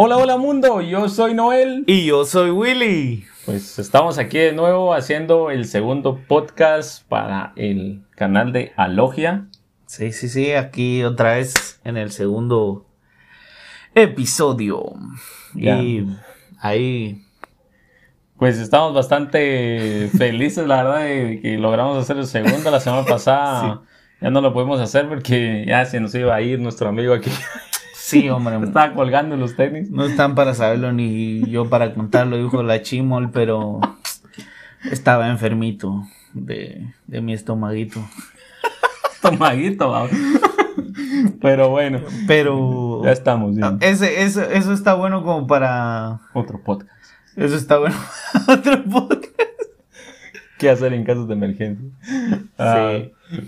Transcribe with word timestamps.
Hola, 0.00 0.16
hola 0.16 0.36
mundo, 0.36 0.80
yo 0.80 1.08
soy 1.08 1.34
Noel. 1.34 1.82
Y 1.88 2.06
yo 2.06 2.24
soy 2.24 2.50
Willy. 2.50 3.24
Pues 3.44 3.80
estamos 3.80 4.16
aquí 4.16 4.38
de 4.38 4.52
nuevo 4.52 4.94
haciendo 4.94 5.50
el 5.50 5.64
segundo 5.64 6.20
podcast 6.28 7.04
para 7.08 7.52
el 7.56 8.04
canal 8.14 8.52
de 8.52 8.72
Alogia. 8.76 9.48
Sí, 9.86 10.12
sí, 10.12 10.28
sí, 10.28 10.52
aquí 10.52 11.02
otra 11.02 11.32
vez 11.32 11.80
en 11.82 11.96
el 11.96 12.12
segundo 12.12 12.86
episodio. 13.92 14.84
Ya. 15.54 15.82
Y 15.82 16.06
ahí, 16.60 17.24
Pues 18.36 18.56
estamos 18.58 18.94
bastante 18.94 20.10
felices, 20.16 20.68
la 20.68 20.84
verdad, 20.84 21.00
de 21.00 21.40
que 21.42 21.58
logramos 21.58 21.98
hacer 21.98 22.18
el 22.18 22.28
segundo. 22.28 22.70
La 22.70 22.78
semana 22.78 23.04
pasada 23.04 23.82
ya 24.20 24.30
no 24.30 24.40
lo 24.42 24.52
pudimos 24.52 24.80
hacer 24.80 25.08
porque 25.08 25.64
ya 25.66 25.84
se 25.86 25.98
nos 25.98 26.14
iba 26.14 26.36
a 26.36 26.40
ir 26.40 26.60
nuestro 26.60 26.88
amigo 26.88 27.14
aquí. 27.14 27.32
Sí, 28.08 28.28
hombre, 28.30 28.58
Estaba 28.64 28.94
colgando 28.94 29.36
los 29.36 29.54
tenis. 29.56 29.90
no 29.90 30.04
están 30.04 30.34
para 30.34 30.54
saberlo 30.54 30.92
ni 30.92 31.48
yo 31.50 31.68
para 31.68 31.94
contarlo, 31.94 32.36
dijo 32.36 32.62
la 32.62 32.82
chimol, 32.82 33.30
pero 33.30 33.80
estaba 34.90 35.28
enfermito 35.28 36.02
de, 36.32 36.92
de 37.06 37.20
mi 37.20 37.32
estomaguito. 37.32 38.00
Tomadito, 39.22 39.90
vamos. 39.90 40.10
Pero 41.40 41.70
bueno, 41.70 42.00
Pero 42.28 43.02
ya 43.04 43.10
estamos 43.12 43.56
bien. 43.56 43.78
ese, 43.80 44.22
eso, 44.22 44.42
eso 44.42 44.72
está 44.72 44.94
bueno 44.94 45.24
como 45.24 45.46
para... 45.46 46.20
Otro 46.34 46.62
podcast. 46.62 46.92
Eso 47.36 47.56
está 47.56 47.78
bueno 47.78 47.96
para 48.46 48.58
otro 48.60 48.84
podcast. 48.84 49.34
¿Qué 50.58 50.70
hacer 50.70 50.92
en 50.92 51.04
casos 51.04 51.26
de 51.28 51.34
emergencia? 51.34 51.88
Ah, 52.58 52.98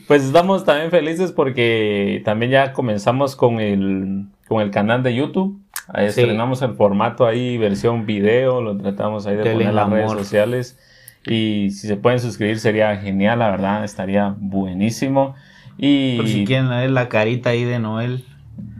pues 0.06 0.24
estamos 0.24 0.64
también 0.64 0.90
felices 0.90 1.32
porque 1.32 2.22
también 2.24 2.52
ya 2.52 2.72
comenzamos 2.72 3.34
con 3.34 3.60
el, 3.60 4.26
con 4.48 4.62
el 4.62 4.70
canal 4.70 5.02
de 5.02 5.14
YouTube. 5.14 5.60
Ahí 5.88 6.10
Sí. 6.10 6.20
Estrenamos 6.20 6.62
el 6.62 6.74
formato 6.74 7.26
ahí, 7.26 7.58
versión 7.58 8.06
video, 8.06 8.60
lo 8.60 8.76
tratamos 8.76 9.26
ahí 9.26 9.36
de 9.36 9.42
poner 9.50 9.68
en 9.68 9.74
las 9.74 9.90
redes 9.90 10.12
sociales. 10.12 10.78
Y 11.26 11.70
si 11.70 11.86
se 11.88 11.96
pueden 11.96 12.20
suscribir 12.20 12.58
sería 12.60 12.96
genial, 12.96 13.40
la 13.40 13.50
verdad, 13.50 13.84
estaría 13.84 14.34
buenísimo. 14.38 15.34
Y... 15.76 16.16
Por 16.16 16.28
si 16.28 16.44
quieren 16.44 16.68
ver 16.68 16.90
la 16.90 17.08
carita 17.08 17.50
ahí 17.50 17.64
de 17.64 17.78
Noel. 17.78 18.24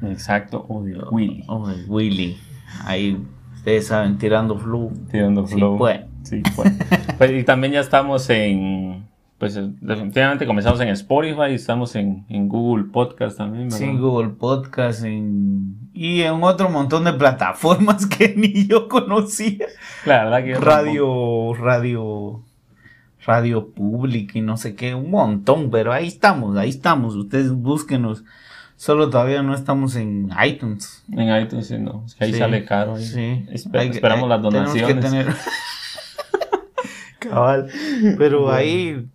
Exacto, 0.07 0.65
o 0.69 0.83
de 0.83 0.99
Willy. 1.11 1.45
O 1.49 1.67
de 1.67 1.85
Willy. 1.87 2.39
Ahí, 2.85 3.19
ustedes 3.55 3.89
saben, 3.89 4.17
tirando 4.19 4.59
flu. 4.59 4.93
Tirando 5.11 5.47
Sí, 5.47 5.55
flow. 5.55 5.77
pues. 5.79 6.01
Sí, 6.23 6.43
pues. 6.55 6.73
Pues, 7.19 7.33
y 7.33 7.45
también 7.45 7.73
ya 7.73 7.81
estamos 7.81 8.29
en, 8.31 8.90
pues 9.41 9.57
eh, 9.57 9.69
definitivamente 9.81 10.47
comenzamos 10.47 10.81
en 10.83 10.89
Spotify, 10.91 11.55
estamos 11.55 11.97
en, 11.97 12.27
en 12.29 12.47
Google 12.49 12.85
Podcast 12.93 13.39
también, 13.39 13.65
¿verdad? 13.71 13.79
Sí, 13.79 13.97
Google 13.97 14.29
Podcast 14.39 15.03
en- 15.03 15.79
y 15.95 16.21
en 16.21 16.43
otro 16.45 16.69
montón 16.71 17.05
de 17.05 17.15
plataformas 17.15 18.05
que 18.19 18.35
ni 18.37 18.67
yo 18.69 18.87
conocía. 18.89 19.67
La 20.07 20.25
verdad 20.25 20.45
que 20.45 20.55
Radio, 20.57 21.55
radio, 21.55 22.43
radio 23.27 23.69
pública 23.71 24.39
y 24.39 24.43
no 24.43 24.57
sé 24.59 24.75
qué, 24.77 24.95
un 24.95 25.11
montón, 25.11 25.71
pero 25.71 25.93
ahí 25.93 26.07
estamos, 26.09 26.57
ahí 26.57 26.69
estamos. 26.69 27.17
Ustedes 27.17 27.51
búsquenos. 27.51 28.23
Solo 28.77 29.11
todavía 29.11 29.43
no 29.43 29.55
estamos 29.55 29.95
en 29.97 30.31
iTunes. 30.47 31.03
En 31.13 31.35
iTunes 31.43 31.67
sí, 31.67 31.77
no, 31.79 32.03
es 32.07 32.15
que 32.15 32.25
ahí 32.25 32.33
Sí, 32.33 32.39
sale 32.39 32.65
caro. 32.65 32.97
Sí. 32.99 33.45
Que- 33.47 33.55
esperamos 33.55 34.25
hay- 34.25 34.29
las 34.29 34.43
tenemos 34.43 34.73
que 34.75 34.81
donaciones. 34.81 35.05
tener- 35.11 35.27
Cabal. 37.21 37.71
Pero 38.19 38.51
ahí, 38.53 39.07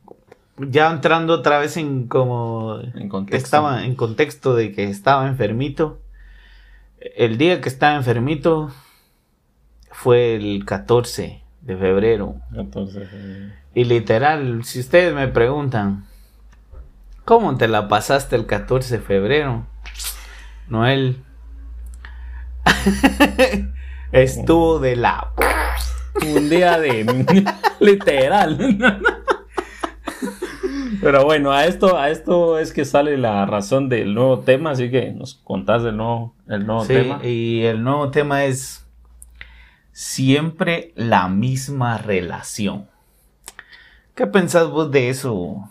ya 0.58 0.90
entrando 0.92 1.34
otra 1.34 1.60
vez 1.60 1.76
en 1.78 2.08
como 2.08 2.80
En 2.96 3.10
contexto. 3.10 3.46
estaba 3.46 3.84
en 3.84 3.96
contexto 3.96 4.56
de 4.56 4.72
que 4.72 4.86
estaba 4.86 5.28
enfermito. 5.28 6.00
El 7.16 7.38
día 7.38 7.62
que 7.62 7.70
estaba 7.70 7.96
enfermito 7.96 8.72
fue 9.92 10.36
el 10.36 10.66
14 10.66 11.42
de 11.62 11.78
febrero. 11.78 12.36
Entonces, 12.54 13.08
eh, 13.12 13.54
Y 13.74 13.84
literal, 13.86 14.64
si 14.64 14.80
ustedes 14.80 15.14
me 15.14 15.28
preguntan, 15.28 16.06
¿cómo 17.26 17.58
te 17.58 17.68
la 17.68 17.88
pasaste 17.88 18.36
el 18.36 18.46
14 18.46 18.98
de 18.98 19.04
febrero? 19.04 19.68
Noel. 20.68 21.24
Estuvo 24.12 24.80
de 24.80 24.96
la... 24.96 25.32
un 26.36 26.50
día 26.50 26.80
de 26.80 27.46
literal. 27.80 28.58
Pero 31.02 31.24
bueno, 31.26 31.52
a 31.52 31.66
esto, 31.66 31.98
a 31.98 32.10
esto 32.10 32.58
es 32.58 32.74
que 32.74 32.86
sale 32.86 33.18
la 33.18 33.46
razón 33.46 33.90
del 33.90 34.14
nuevo 34.16 34.40
tema, 34.40 34.72
así 34.72 34.90
que 34.90 35.12
nos 35.12 35.36
contás 35.36 35.84
del 35.84 35.98
nuevo, 35.98 36.34
el 36.48 36.66
nuevo 36.66 36.84
Sí, 36.86 36.94
tema. 36.94 37.20
y 37.24 37.62
el 37.64 37.84
nuevo 37.84 38.10
tema 38.12 38.46
es 38.46 38.88
siempre 39.92 40.94
la 40.96 41.28
misma 41.28 41.98
relación. 41.98 42.88
¿Qué 44.16 44.26
pensás 44.26 44.70
vos 44.70 44.90
de 44.92 45.10
eso, 45.10 45.70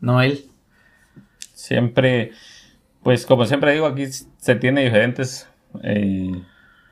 Noel? 0.00 0.46
Siempre, 1.54 2.32
pues 3.02 3.24
como 3.26 3.44
siempre 3.44 3.72
digo, 3.72 3.86
aquí 3.86 4.06
se 4.06 4.54
tiene 4.56 4.84
diferentes 4.84 5.48
eh, 5.82 6.32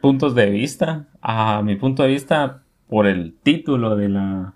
puntos 0.04 0.34
de 0.34 0.50
vista. 0.50 1.06
A 1.22 1.62
mi 1.62 1.76
punto 1.76 2.02
de 2.02 2.10
vista, 2.10 2.60
por 2.88 3.06
el 3.06 3.34
título 3.42 3.96
de 3.96 4.10
la, 4.10 4.52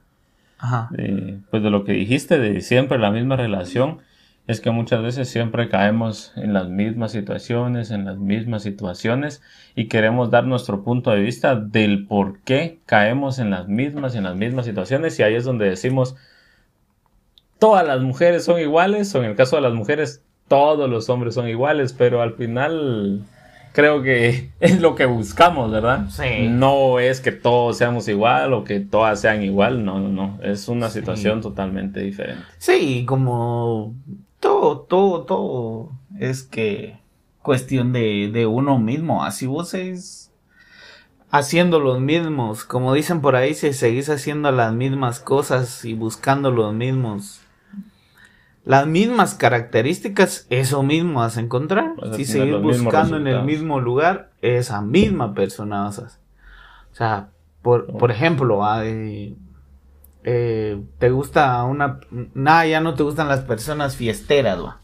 Ajá. 0.59 0.89
de, 0.91 1.39
pues 1.51 1.63
de 1.63 1.71
lo 1.71 1.85
que 1.85 1.93
dijiste, 1.93 2.39
de 2.39 2.61
siempre 2.61 2.99
la 2.99 3.11
misma 3.11 3.37
relación, 3.37 4.01
es 4.47 4.61
que 4.61 4.71
muchas 4.71 5.03
veces 5.03 5.27
siempre 5.31 5.71
caemos 5.71 6.35
en 6.37 6.53
las 6.53 6.69
mismas 6.69 7.13
situaciones, 7.13 7.91
en 7.91 8.05
las 8.05 8.19
mismas 8.19 8.63
situaciones 8.63 9.41
y 9.75 9.87
queremos 9.87 10.31
dar 10.31 10.47
nuestro 10.47 10.85
punto 10.85 11.13
de 11.13 11.21
vista 11.21 11.55
del 11.57 12.07
por 12.07 12.41
qué 12.41 12.81
caemos 12.85 13.39
en 13.39 13.49
las 13.49 13.69
mismas 13.69 14.15
en 14.17 14.25
las 14.25 14.37
mismas 14.37 14.67
situaciones 14.67 15.19
y 15.19 15.23
ahí 15.23 15.35
es 15.35 15.45
donde 15.45 15.67
decimos 15.67 16.17
todas 17.59 17.87
las 17.87 18.03
mujeres 18.03 18.45
son 18.45 18.61
iguales 18.61 19.15
o 19.15 19.19
en 19.19 19.31
el 19.31 19.37
caso 19.37 19.57
de 19.57 19.63
las 19.63 19.73
mujeres 19.73 20.23
todos 20.47 20.89
los 20.89 21.09
hombres 21.11 21.35
son 21.35 21.49
iguales, 21.49 21.93
pero 21.93 22.23
al 22.23 22.35
final 22.35 23.23
creo 23.73 24.03
que 24.03 24.51
es 24.61 24.81
lo 24.81 24.95
que 24.95 25.07
buscamos, 25.07 25.71
¿verdad? 25.71 26.09
Sí. 26.11 26.49
No 26.49 26.99
es 26.99 27.21
que 27.21 27.33
todos 27.33 27.79
seamos 27.79 28.09
igual 28.09 28.53
o 28.53 28.65
que 28.65 28.81
todas 28.81 29.21
sean 29.21 29.43
igual, 29.43 29.85
no, 29.85 29.99
no, 30.01 30.09
no, 30.09 30.39
es 30.43 30.69
una 30.69 30.91
situación 30.91 31.41
totalmente 31.41 32.01
diferente. 32.01 32.45
Sí, 32.59 33.05
como 33.07 33.95
todo, 34.41 34.81
todo, 34.81 35.23
todo 35.23 35.93
es 36.19 36.43
que 36.43 36.97
cuestión 37.43 37.93
de, 37.93 38.31
de 38.33 38.47
uno 38.47 38.79
mismo. 38.79 39.25
Así 39.25 39.47
vos 39.47 39.75
es 39.75 40.29
haciendo 41.31 41.81
los 41.81 42.01
mismos, 42.01 42.65
como 42.65 42.95
dicen 42.95 43.21
por 43.21 43.37
ahí, 43.37 43.55
si 43.55 43.73
seguís 43.73 44.09
haciendo 44.09 44.51
las 44.53 44.73
mismas 44.73 45.21
cosas 45.21 45.85
y 45.85 45.95
buscando 45.95 46.51
los 46.51 46.75
mismos, 46.75 47.41
las 48.69 48.87
mismas 48.87 49.35
características, 49.35 50.47
eso 50.51 50.83
mismo 50.83 51.21
vas 51.21 51.39
a 51.39 51.41
encontrar. 51.41 51.97
Vas 51.97 52.11
a 52.11 52.15
si 52.17 52.27
seguís 52.27 52.61
buscando 52.61 53.17
en 53.17 53.27
el 53.27 53.43
mismo 53.43 53.81
lugar, 53.81 54.33
esa 54.43 54.83
misma 54.83 55.33
persona 55.33 55.85
vas 55.85 55.99
a... 56.01 56.03
O 56.03 56.95
sea, 56.95 57.31
por, 57.63 57.87
por 57.97 58.11
ejemplo, 58.11 58.63
ah, 58.67 58.85
eh, 58.85 59.35
eh, 60.23 60.83
te 60.99 61.09
gusta 61.09 61.65
una... 61.65 62.01
Nada, 62.35 62.67
ya 62.67 62.83
no 62.83 62.93
te 62.93 63.05
gustan 63.05 63.29
las 63.29 63.41
personas 63.41 63.97
fiesteras, 63.97 64.63
va. 64.63 64.83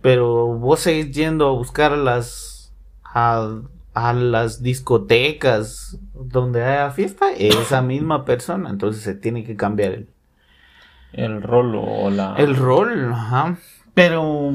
Pero 0.00 0.46
vos 0.54 0.78
seguís 0.78 1.10
yendo 1.10 1.48
a 1.48 1.52
buscar 1.54 1.92
a 1.92 1.96
las... 1.96 2.72
A, 3.02 3.62
a 3.94 4.12
las 4.12 4.62
discotecas 4.62 5.98
donde 6.14 6.62
haya 6.62 6.92
fiesta, 6.92 7.32
esa 7.32 7.82
misma 7.82 8.24
persona. 8.24 8.70
Entonces 8.70 9.02
se 9.02 9.14
tiene 9.14 9.42
que 9.42 9.56
cambiar 9.56 9.92
el, 9.92 10.08
El 11.16 11.42
rol 11.42 11.74
o 11.76 12.10
la... 12.10 12.34
el 12.36 12.56
rol, 12.56 13.12
ajá. 13.12 13.56
Pero 13.94 14.52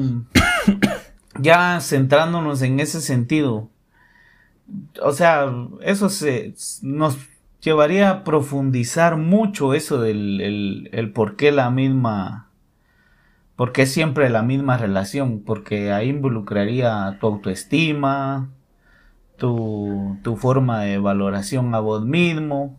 ya 1.38 1.80
centrándonos 1.80 2.62
en 2.62 2.80
ese 2.80 3.00
sentido, 3.00 3.68
o 5.02 5.12
sea, 5.12 5.52
eso 5.82 6.08
se 6.08 6.54
nos 6.82 7.18
llevaría 7.60 8.10
a 8.10 8.24
profundizar 8.24 9.16
mucho 9.16 9.74
eso 9.74 10.00
del 10.00 10.40
el, 10.40 10.90
el 10.92 11.12
por 11.12 11.36
qué 11.36 11.52
la 11.52 11.70
misma, 11.70 12.48
por 13.56 13.72
qué 13.72 13.86
siempre 13.86 14.30
la 14.30 14.42
misma 14.42 14.78
relación, 14.78 15.40
porque 15.40 15.92
ahí 15.92 16.08
involucraría 16.10 17.18
tu 17.20 17.26
autoestima, 17.26 18.50
tu, 19.36 20.18
tu 20.22 20.36
forma 20.36 20.82
de 20.82 20.98
valoración 20.98 21.74
a 21.74 21.80
vos 21.80 22.04
mismo, 22.04 22.78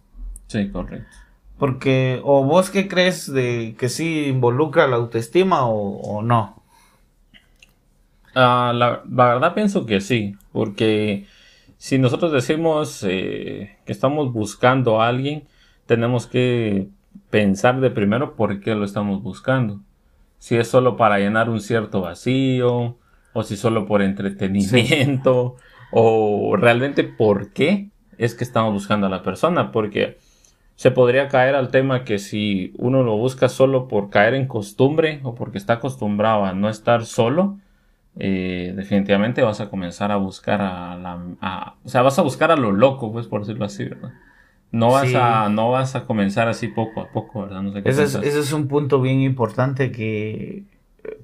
Sí, 0.54 0.70
correcto. 0.70 1.18
Porque, 1.64 2.20
o 2.26 2.44
vos 2.44 2.70
qué 2.70 2.90
crees 2.90 3.32
de 3.32 3.76
que 3.80 3.88
sí 3.88 4.26
involucra 4.26 4.86
la 4.86 4.98
autoestima 4.98 5.66
o, 5.66 5.96
o 6.02 6.22
no. 6.22 6.62
La, 8.36 8.74
la 8.74 9.02
verdad 9.06 9.54
pienso 9.54 9.86
que 9.86 10.02
sí, 10.02 10.36
porque 10.52 11.26
si 11.78 12.00
nosotros 12.00 12.34
decimos 12.34 13.02
eh, 13.08 13.78
que 13.86 13.94
estamos 13.94 14.34
buscando 14.34 15.02
a 15.02 15.08
alguien, 15.08 15.48
tenemos 15.86 16.28
que 16.28 16.90
pensar 17.30 17.80
de 17.80 17.92
primero 17.92 18.36
por 18.36 18.60
qué 18.60 18.76
lo 18.76 18.84
estamos 18.84 19.24
buscando. 19.24 19.80
Si 20.40 20.58
es 20.58 20.68
solo 20.68 20.98
para 20.98 21.20
llenar 21.20 21.50
un 21.50 21.62
cierto 21.62 22.02
vacío, 22.02 22.98
o 23.32 23.44
si 23.44 23.56
solo 23.56 23.86
por 23.86 24.02
entretenimiento, 24.02 25.56
o 25.94 26.58
realmente 26.58 27.06
por 27.06 27.54
qué 27.54 27.90
es 28.18 28.36
que 28.36 28.44
estamos 28.44 28.74
buscando 28.74 29.08
a 29.08 29.10
la 29.10 29.24
persona, 29.24 29.72
porque 29.72 30.18
se 30.76 30.92
podría 30.92 31.28
caer 31.28 31.56
al 31.56 31.70
tema 31.70 32.04
que 32.04 32.20
si 32.20 32.74
uno 32.78 33.04
lo 33.04 33.18
busca 33.18 33.50
solo 33.50 33.88
por 33.88 34.10
caer 34.10 34.34
en 34.34 34.48
costumbre 34.48 35.20
o 35.24 35.36
porque 35.36 35.58
está 35.58 35.74
acostumbrado 35.74 36.46
a 36.46 36.54
no 36.54 36.70
estar 36.70 37.06
solo, 37.06 37.58
eh, 38.18 38.74
definitivamente 38.76 39.42
vas 39.42 39.60
a 39.60 39.70
comenzar 39.70 40.12
a 40.12 40.18
buscar 40.18 40.62
a 40.62 40.96
la... 40.98 41.76
o 41.84 41.90
sea, 41.90 42.02
vas 42.02 42.18
a 42.20 42.22
buscar 42.22 42.52
a 42.52 42.56
lo 42.56 42.72
loco, 42.72 43.12
pues 43.12 43.28
por 43.28 43.42
decirlo 43.42 43.66
así, 43.66 43.86
¿verdad? 43.86 44.12
No 44.72 44.90
vas, 44.90 45.14
a, 45.14 45.50
no 45.50 45.70
vas 45.70 45.96
a 45.96 46.06
comenzar 46.06 46.48
así 46.48 46.68
poco 46.68 47.02
a 47.02 47.10
poco, 47.12 47.44
¿verdad? 47.44 47.62
No 47.62 47.72
sé 47.72 47.84
ese, 47.86 48.28
es, 48.28 48.54
un 48.54 48.68
punto 48.68 49.00
bien 49.02 49.22
importante 49.22 49.92
que... 49.92 50.64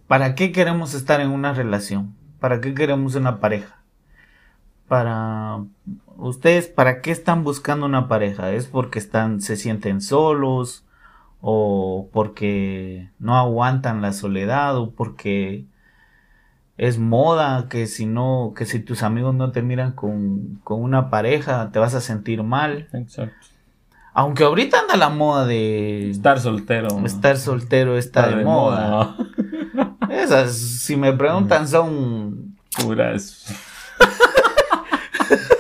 ¿Para 0.06 0.36
qué 0.36 0.52
queremos 0.52 0.94
estar 0.94 1.20
en 1.20 1.32
una 1.32 1.54
relación? 1.54 2.14
¿Para 2.40 2.62
qué 2.62 2.76
queremos 2.76 3.16
una 3.16 3.40
pareja? 3.40 3.82
Para... 4.88 5.64
¿Ustedes 6.20 6.68
para 6.68 7.02
qué 7.02 7.12
están 7.12 7.44
buscando 7.44 7.86
una 7.86 8.08
pareja? 8.08 8.52
¿Es 8.52 8.68
porque 8.68 9.00
están, 9.00 9.42
se 9.42 9.56
sienten 9.56 10.02
solos? 10.02 10.86
¿O 11.42 12.10
porque 12.12 13.10
no 13.20 13.38
aguantan 13.38 14.02
la 14.02 14.12
soledad? 14.12 14.78
¿O 14.78 14.92
porque 14.92 15.66
es 16.80 16.98
moda, 16.98 17.68
que 17.70 17.88
si 17.88 18.06
no, 18.06 18.54
que 18.56 18.66
si 18.66 18.80
tus 18.80 19.04
amigos 19.04 19.36
no 19.36 19.52
te 19.52 19.62
miran 19.62 19.92
con, 19.92 20.62
una 20.66 21.10
pareja, 21.10 21.72
te 21.72 21.80
vas 21.80 21.94
a 21.94 22.02
sentir 22.02 22.44
mal. 22.44 22.88
Exacto. 22.94 23.48
Aunque 24.14 24.44
ahorita 24.44 24.80
anda 24.80 24.96
la 24.96 25.10
moda 25.10 25.46
de... 25.46 26.10
Estar 26.10 26.40
soltero. 26.40 27.06
Estar 27.06 27.38
soltero 27.38 27.98
está, 27.98 28.30
de, 28.30 28.44
moda. 28.44 29.16
Esas, 30.10 30.58
si 30.58 30.96
me 30.96 31.14
preguntan, 31.14 31.68
son... 31.68 32.58
Puras. 32.82 33.46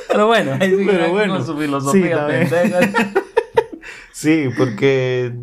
Pero 0.09 0.27
bueno, 0.27 0.57
ahí 0.59 0.85
Pero 0.85 1.11
bueno, 1.11 1.35
con 1.35 1.45
su 1.45 1.57
filosofía 1.57 2.27
sí, 2.45 2.73
sí, 4.11 4.49
porque 4.57 5.33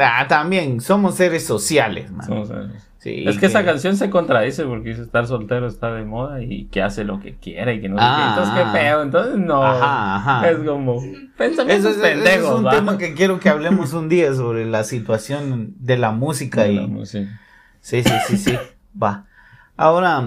ah, 0.00 0.26
también 0.28 0.80
somos 0.80 1.16
seres 1.16 1.44
sociales, 1.44 2.10
man. 2.10 2.26
Somos 2.26 2.48
seres 2.48 2.92
es 3.04 3.38
que, 3.38 3.46
esa 3.46 3.64
canción 3.64 3.96
se 3.96 4.10
contradice 4.10 4.64
porque 4.64 4.90
dice 4.90 5.02
estar 5.02 5.26
soltero 5.26 5.66
está 5.66 5.92
de 5.92 6.04
moda 6.04 6.40
y 6.40 6.66
que 6.66 6.82
hace 6.82 7.02
lo 7.02 7.18
que 7.18 7.34
quiera 7.34 7.72
y 7.72 7.80
que 7.80 7.88
no 7.88 7.96
qué. 7.96 8.02
Entonces, 8.02 8.54
qué 8.54 8.60
ah. 8.60 8.72
feo. 8.72 9.02
Entonces, 9.02 9.36
no. 9.38 9.62
Ajá, 9.62 10.16
ajá. 10.16 10.50
Es 10.50 10.58
como 10.58 11.02
pensamientos 11.36 11.96
eso, 11.96 12.06
es, 12.06 12.26
es 12.26 12.44
un 12.44 12.68
tema 12.68 12.98
que 12.98 13.14
quiero 13.14 13.40
que 13.40 13.48
hablemos 13.48 13.92
un 13.92 14.08
día 14.08 14.32
sobre 14.34 14.66
la 14.66 14.84
situación 14.84 15.74
de 15.80 15.98
la 15.98 16.12
música. 16.12 16.68
y... 16.68 16.78
Sí, 17.04 17.26
sí, 18.04 18.04
sí, 18.28 18.36
sí. 18.36 18.58
Va. 19.00 19.26
Ahora, 19.76 20.24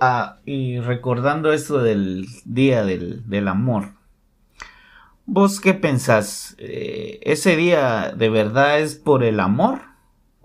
ah, 0.00 0.38
y 0.44 0.80
recordando 0.80 1.52
esto 1.52 1.78
del 1.78 2.26
Día 2.44 2.84
del, 2.84 3.28
del 3.28 3.48
Amor. 3.48 3.90
¿Vos 5.24 5.60
qué 5.60 5.74
pensás? 5.74 6.54
Eh, 6.58 7.18
¿Ese 7.22 7.56
día 7.56 8.14
de 8.16 8.30
verdad 8.30 8.78
es 8.78 8.94
por 8.94 9.24
el 9.24 9.40
amor? 9.40 9.80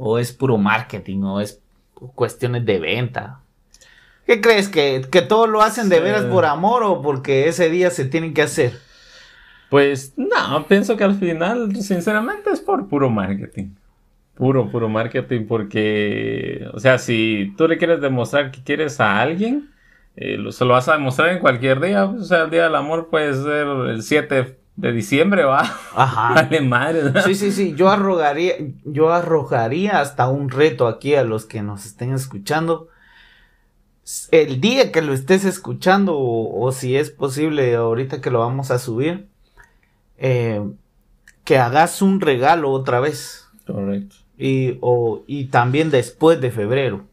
o 0.03 0.17
es 0.17 0.33
puro 0.33 0.57
marketing 0.57 1.21
o 1.23 1.41
es 1.41 1.61
cuestiones 2.15 2.65
de 2.65 2.79
venta. 2.79 3.41
¿Qué 4.25 4.41
crees? 4.41 4.67
¿Que, 4.67 5.05
que 5.11 5.21
todo 5.21 5.45
lo 5.45 5.61
hacen 5.61 5.89
de 5.89 5.99
veras 5.99 6.25
por 6.25 6.45
amor 6.45 6.83
o 6.83 7.03
porque 7.03 7.47
ese 7.47 7.69
día 7.69 7.91
se 7.91 8.05
tienen 8.05 8.33
que 8.33 8.41
hacer? 8.41 8.79
Pues 9.69 10.13
no, 10.17 10.65
pienso 10.67 10.97
que 10.97 11.03
al 11.03 11.15
final, 11.15 11.75
sinceramente, 11.75 12.49
es 12.49 12.61
por 12.61 12.87
puro 12.87 13.11
marketing. 13.11 13.75
Puro, 14.35 14.69
puro 14.69 14.89
marketing, 14.89 15.45
porque, 15.47 16.67
o 16.73 16.79
sea, 16.79 16.97
si 16.97 17.53
tú 17.57 17.67
le 17.67 17.77
quieres 17.77 18.01
demostrar 18.01 18.51
que 18.51 18.63
quieres 18.63 18.99
a 18.99 19.19
alguien, 19.21 19.69
eh, 20.15 20.37
se 20.49 20.65
lo 20.65 20.73
vas 20.73 20.87
a 20.89 20.93
demostrar 20.93 21.29
en 21.29 21.39
cualquier 21.39 21.79
día. 21.79 22.05
O 22.05 22.23
sea, 22.23 22.43
el 22.43 22.49
día 22.49 22.63
del 22.63 22.75
amor 22.75 23.09
puede 23.09 23.33
ser 23.33 23.67
el 23.67 24.01
7 24.01 24.57
de 24.75 24.91
diciembre, 24.91 25.43
va. 25.43 25.61
Ajá. 25.95 26.33
Vale 26.35 26.61
madre. 26.61 27.21
Sí, 27.23 27.35
sí, 27.35 27.51
sí. 27.51 27.73
Yo 27.75 27.89
arrogaría, 27.89 28.55
yo 28.83 29.11
arrojaría 29.13 29.99
hasta 29.99 30.29
un 30.29 30.49
reto 30.49 30.87
aquí 30.87 31.15
a 31.15 31.23
los 31.23 31.45
que 31.45 31.61
nos 31.61 31.85
estén 31.85 32.13
escuchando. 32.13 32.87
El 34.31 34.59
día 34.59 34.91
que 34.91 35.01
lo 35.01 35.13
estés 35.13 35.45
escuchando, 35.45 36.17
o, 36.17 36.71
si 36.71 36.97
es 36.97 37.11
posible, 37.11 37.75
ahorita 37.75 38.19
que 38.19 38.31
lo 38.31 38.39
vamos 38.39 38.71
a 38.71 38.79
subir, 38.79 39.27
eh, 40.17 40.61
que 41.45 41.57
hagas 41.57 42.01
un 42.01 42.19
regalo 42.19 42.71
otra 42.71 42.99
vez. 42.99 43.47
Correcto. 43.65 44.15
Y, 44.43 44.79
o, 44.81 45.21
y 45.27 45.45
también 45.45 45.91
después 45.91 46.41
de 46.41 46.49
febrero. 46.49 47.05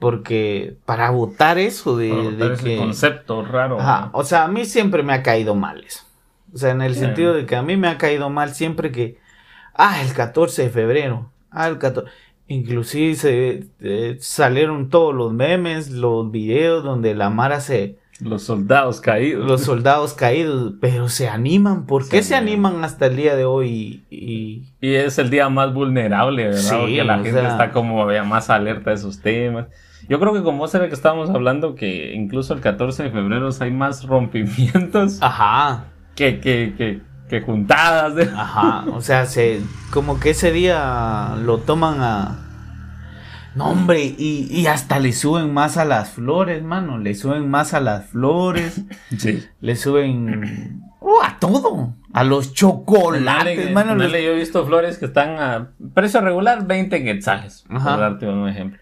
Porque 0.00 0.76
para 0.84 1.10
votar 1.10 1.58
eso 1.58 1.96
de, 1.96 2.10
ese 2.52 2.76
concepto 2.76 3.44
raro. 3.44 3.78
o 4.12 4.24
sea, 4.24 4.44
a 4.44 4.48
mí 4.48 4.64
siempre 4.64 5.04
me 5.04 5.12
ha 5.12 5.22
caído 5.22 5.54
mal 5.54 5.84
eso. 5.84 6.04
O 6.52 6.58
sea, 6.58 6.70
en 6.70 6.82
el 6.82 6.96
sentido 6.96 7.34
de 7.34 7.46
que 7.46 7.54
a 7.54 7.62
mí 7.62 7.76
me 7.76 7.86
ha 7.86 7.98
caído 7.98 8.30
mal 8.30 8.52
siempre 8.52 8.90
que, 8.90 9.18
ah, 9.74 10.02
el 10.02 10.12
14 10.12 10.62
de 10.64 10.70
febrero, 10.70 11.30
ah, 11.52 11.68
el 11.68 11.78
14. 11.78 12.10
Inclusive 12.48 13.14
se, 13.14 13.66
eh, 13.80 14.16
salieron 14.18 14.88
todos 14.88 15.14
los 15.14 15.32
memes, 15.32 15.90
los 15.90 16.32
videos 16.32 16.82
donde 16.82 17.14
la 17.14 17.30
Mara 17.30 17.60
se... 17.60 17.99
Los 18.20 18.42
soldados 18.42 19.00
caídos. 19.00 19.46
Los 19.46 19.62
soldados 19.62 20.14
caídos, 20.14 20.74
pero 20.80 21.08
se 21.08 21.28
animan. 21.28 21.86
¿Por 21.86 22.08
qué 22.08 22.22
se, 22.22 22.34
animan 22.34 22.84
hasta 22.84 23.06
el 23.06 23.16
día 23.16 23.36
de 23.36 23.44
hoy? 23.44 24.04
Y, 24.10 24.64
y 24.80 24.94
es 24.94 25.18
el 25.18 25.30
día 25.30 25.48
más 25.48 25.72
vulnerable, 25.72 26.44
¿verdad? 26.44 26.60
Sí, 26.60 26.76
Porque 26.76 27.04
la 27.04 27.18
gente 27.18 27.46
está 27.46 27.70
como 27.72 28.06
más 28.24 28.50
alerta 28.50 28.90
de 28.90 28.96
esos 28.96 29.20
temas. 29.20 29.66
Yo 30.08 30.18
creo 30.18 30.32
que 30.32 30.42
como 30.42 30.66
ve 30.66 30.88
que 30.88 30.94
estábamos 30.94 31.30
hablando, 31.30 31.74
que 31.74 32.14
incluso 32.14 32.52
el 32.54 32.60
14 32.60 33.04
de 33.04 33.10
febrero 33.10 33.48
hay 33.60 33.70
más 33.70 34.04
rompimientos. 34.04 35.18
Ajá 35.20 35.86
que, 36.28 36.74
que, 36.76 37.00
que, 37.28 37.40
juntadas. 37.40 38.14
De... 38.14 38.24
Ajá, 38.24 38.84
o 38.92 39.00
sea, 39.00 39.26
se, 39.26 39.60
como 39.90 40.20
que 40.20 40.30
ese 40.30 40.52
día 40.52 41.36
lo 41.42 41.58
toman 41.58 42.00
a... 42.02 42.46
No, 43.54 43.70
hombre, 43.70 44.04
y, 44.04 44.46
y, 44.50 44.66
hasta 44.66 44.98
le 45.00 45.12
suben 45.12 45.52
más 45.52 45.76
a 45.76 45.84
las 45.84 46.10
flores, 46.10 46.62
mano. 46.62 46.98
Le 46.98 47.14
suben 47.14 47.50
más 47.50 47.74
a 47.74 47.80
las 47.80 48.06
flores. 48.06 48.82
Sí. 49.18 49.44
Le 49.60 49.74
suben 49.76 50.82
uh, 51.00 51.22
a 51.22 51.38
todo. 51.40 51.94
A 52.12 52.24
los 52.24 52.54
chocolates, 52.54 53.72
mano. 53.72 53.96
Yo 53.96 54.16
he 54.16 54.34
visto 54.34 54.64
flores 54.64 54.98
que 54.98 55.06
están 55.06 55.38
a 55.38 55.72
precio 55.94 56.20
regular 56.20 56.66
20 56.66 57.02
quetzales. 57.02 57.64
Ajá. 57.68 57.90
Por 57.90 58.00
darte 58.00 58.26
un 58.26 58.48
ejemplo. 58.48 58.78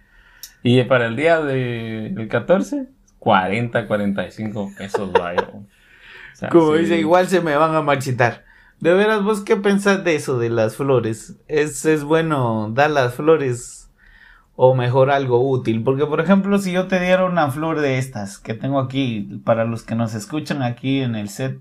Y 0.62 0.82
para 0.84 1.06
el 1.06 1.16
día 1.16 1.40
del 1.40 2.28
14, 2.28 2.88
40, 3.18 3.86
45 3.86 4.72
pesos, 4.76 5.12
vaya. 5.12 5.48
Como 6.50 6.74
dice, 6.74 6.98
igual 6.98 7.26
se 7.26 7.40
me 7.40 7.56
van 7.56 7.74
a 7.74 7.82
marchitar. 7.82 8.44
De 8.80 8.94
veras, 8.94 9.22
vos 9.22 9.40
qué 9.40 9.56
pensás 9.56 10.04
de 10.04 10.14
eso, 10.14 10.38
de 10.38 10.50
las 10.50 10.76
flores? 10.76 11.36
¿Es, 11.48 11.84
es 11.84 12.04
bueno 12.04 12.70
dar 12.72 12.90
las 12.90 13.14
flores 13.14 13.77
o 14.60 14.74
mejor 14.74 15.12
algo 15.12 15.48
útil? 15.48 15.84
Porque, 15.84 16.04
por 16.04 16.20
ejemplo, 16.20 16.58
si 16.58 16.72
yo 16.72 16.88
te 16.88 16.98
diera 16.98 17.24
una 17.24 17.48
flor 17.48 17.78
de 17.80 17.98
estas 17.98 18.38
que 18.38 18.54
tengo 18.54 18.80
aquí, 18.80 19.40
para 19.44 19.64
los 19.64 19.84
que 19.84 19.94
nos 19.94 20.14
escuchan 20.14 20.64
aquí 20.64 21.00
en 21.00 21.14
el 21.14 21.28
set. 21.28 21.60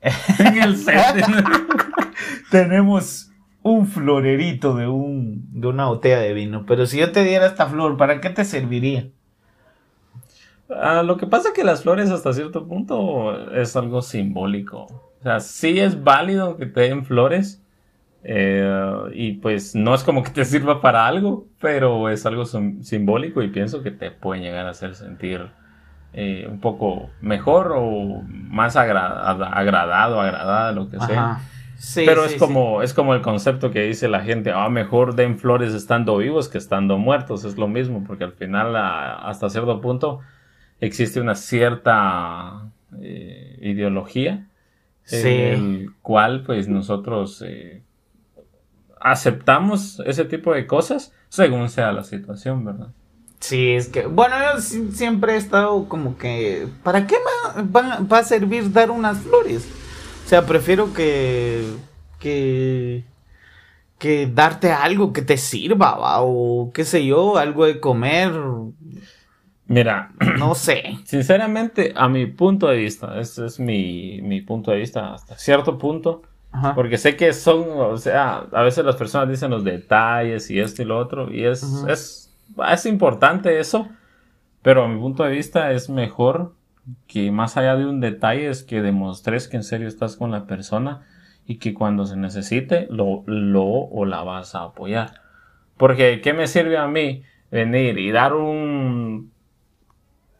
en 0.38 0.62
el 0.62 0.76
set. 0.76 1.26
tenemos 2.52 3.32
un 3.62 3.88
florerito 3.88 4.76
de, 4.76 4.86
un, 4.86 5.48
de 5.50 5.66
una 5.66 5.86
botella 5.86 6.20
de 6.20 6.32
vino. 6.32 6.64
Pero 6.64 6.86
si 6.86 6.98
yo 6.98 7.10
te 7.10 7.24
diera 7.24 7.46
esta 7.46 7.66
flor, 7.66 7.96
¿para 7.96 8.20
qué 8.20 8.30
te 8.30 8.44
serviría? 8.44 9.08
Ah, 10.70 11.02
lo 11.02 11.16
que 11.16 11.26
pasa 11.26 11.48
es 11.48 11.54
que 11.54 11.64
las 11.64 11.82
flores 11.82 12.10
hasta 12.10 12.32
cierto 12.32 12.68
punto 12.68 13.52
es 13.52 13.74
algo 13.74 14.00
simbólico. 14.00 14.84
O 15.18 15.22
sea, 15.24 15.40
sí 15.40 15.80
es 15.80 16.04
válido 16.04 16.56
que 16.56 16.66
te 16.66 16.82
den 16.82 17.04
flores. 17.04 17.63
Eh, 18.26 19.10
y 19.12 19.32
pues 19.32 19.74
no 19.74 19.94
es 19.94 20.02
como 20.02 20.22
que 20.22 20.30
te 20.30 20.44
sirva 20.46 20.80
para 20.80 21.06
algo, 21.06 21.46
pero 21.60 22.08
es 22.08 22.24
algo 22.24 22.44
simbólico 22.46 23.42
y 23.42 23.48
pienso 23.48 23.82
que 23.82 23.90
te 23.90 24.10
puede 24.10 24.40
llegar 24.40 24.66
a 24.66 24.70
hacer 24.70 24.94
sentir 24.94 25.50
eh, 26.14 26.46
un 26.48 26.60
poco 26.60 27.10
mejor 27.20 27.72
o 27.76 28.22
más 28.26 28.76
agradado, 28.76 29.44
agradada, 29.44 30.72
lo 30.72 30.88
que 30.88 30.98
sea. 31.00 31.40
pero 31.96 32.24
es 32.24 32.36
como 32.36 32.82
es 32.82 32.94
como 32.94 33.14
el 33.14 33.20
concepto 33.20 33.70
que 33.70 33.82
dice 33.82 34.08
la 34.08 34.20
gente, 34.20 34.52
ah, 34.52 34.68
mejor 34.70 35.16
den 35.16 35.38
flores 35.38 35.74
estando 35.74 36.16
vivos 36.16 36.48
que 36.48 36.56
estando 36.56 36.98
muertos, 36.98 37.44
es 37.44 37.58
lo 37.58 37.68
mismo, 37.68 38.04
porque 38.06 38.24
al 38.24 38.32
final 38.32 38.74
hasta 38.76 39.50
cierto 39.50 39.80
punto 39.80 40.20
existe 40.80 41.20
una 41.20 41.34
cierta 41.34 42.70
eh, 43.00 43.58
ideología 43.60 44.46
en 45.10 45.26
el 45.26 45.90
cual 46.00 46.44
pues 46.44 46.68
nosotros 46.68 47.42
eh, 47.46 47.82
aceptamos 49.04 50.00
ese 50.06 50.24
tipo 50.24 50.52
de 50.52 50.66
cosas 50.66 51.12
según 51.28 51.68
sea 51.68 51.92
la 51.92 52.02
situación, 52.02 52.64
¿verdad? 52.64 52.88
Sí, 53.38 53.72
es 53.72 53.88
que, 53.88 54.06
bueno, 54.06 54.34
yo 54.40 54.60
siempre 54.60 55.34
he 55.34 55.36
estado 55.36 55.86
como 55.88 56.16
que, 56.16 56.66
¿para 56.82 57.06
qué 57.06 57.16
va, 57.54 57.62
va, 58.10 58.18
a 58.18 58.24
servir 58.24 58.72
dar 58.72 58.90
unas 58.90 59.18
flores? 59.18 59.68
O 60.24 60.28
sea, 60.28 60.46
prefiero 60.46 60.94
que, 60.94 61.66
que, 62.18 63.04
que 63.98 64.26
darte 64.26 64.72
algo 64.72 65.12
que 65.12 65.20
te 65.20 65.36
sirva, 65.36 65.96
¿va? 65.96 66.22
o 66.22 66.72
qué 66.72 66.86
sé 66.86 67.04
yo, 67.04 67.36
algo 67.36 67.66
de 67.66 67.80
comer, 67.80 68.32
Mira, 69.66 70.12
No 70.38 70.54
sé. 70.54 70.98
sinceramente, 71.04 71.92
a 71.96 72.08
mi 72.08 72.26
punto 72.26 72.68
de 72.68 72.76
vista, 72.76 73.18
ese 73.20 73.46
es 73.46 73.58
mi, 73.60 74.20
mi 74.22 74.40
punto 74.40 74.70
de 74.70 74.78
vista 74.78 75.14
hasta 75.14 75.36
cierto 75.36 75.78
punto, 75.78 76.22
Ajá. 76.54 76.74
porque 76.74 76.98
sé 76.98 77.16
que 77.16 77.32
son, 77.32 77.64
o 77.76 77.96
sea, 77.96 78.46
a 78.52 78.62
veces 78.62 78.84
las 78.84 78.94
personas 78.94 79.28
dicen 79.28 79.50
los 79.50 79.64
detalles 79.64 80.50
y 80.50 80.60
esto 80.60 80.82
y 80.82 80.84
lo 80.84 80.98
otro, 80.98 81.32
y 81.32 81.44
es, 81.44 81.64
es, 81.88 82.32
es 82.70 82.86
importante 82.86 83.58
eso, 83.58 83.88
pero 84.62 84.84
a 84.84 84.88
mi 84.88 84.98
punto 85.00 85.24
de 85.24 85.32
vista 85.32 85.72
es 85.72 85.90
mejor 85.90 86.54
que 87.08 87.32
más 87.32 87.56
allá 87.56 87.76
de 87.76 87.86
un 87.86 88.00
detalle 88.00 88.48
es 88.48 88.62
que 88.62 88.82
demostres 88.82 89.48
que 89.48 89.56
en 89.56 89.64
serio 89.64 89.88
estás 89.88 90.16
con 90.16 90.30
la 90.30 90.46
persona 90.46 91.06
y 91.46 91.56
que 91.56 91.74
cuando 91.74 92.06
se 92.06 92.16
necesite 92.16 92.86
lo, 92.88 93.24
lo 93.26 93.64
o 93.64 94.04
la 94.04 94.22
vas 94.22 94.54
a 94.54 94.62
apoyar. 94.62 95.22
Porque, 95.76 96.20
¿qué 96.22 96.32
me 96.34 96.46
sirve 96.46 96.78
a 96.78 96.86
mí 96.86 97.24
venir 97.50 97.98
y 97.98 98.10
dar 98.10 98.34
un 98.34 99.33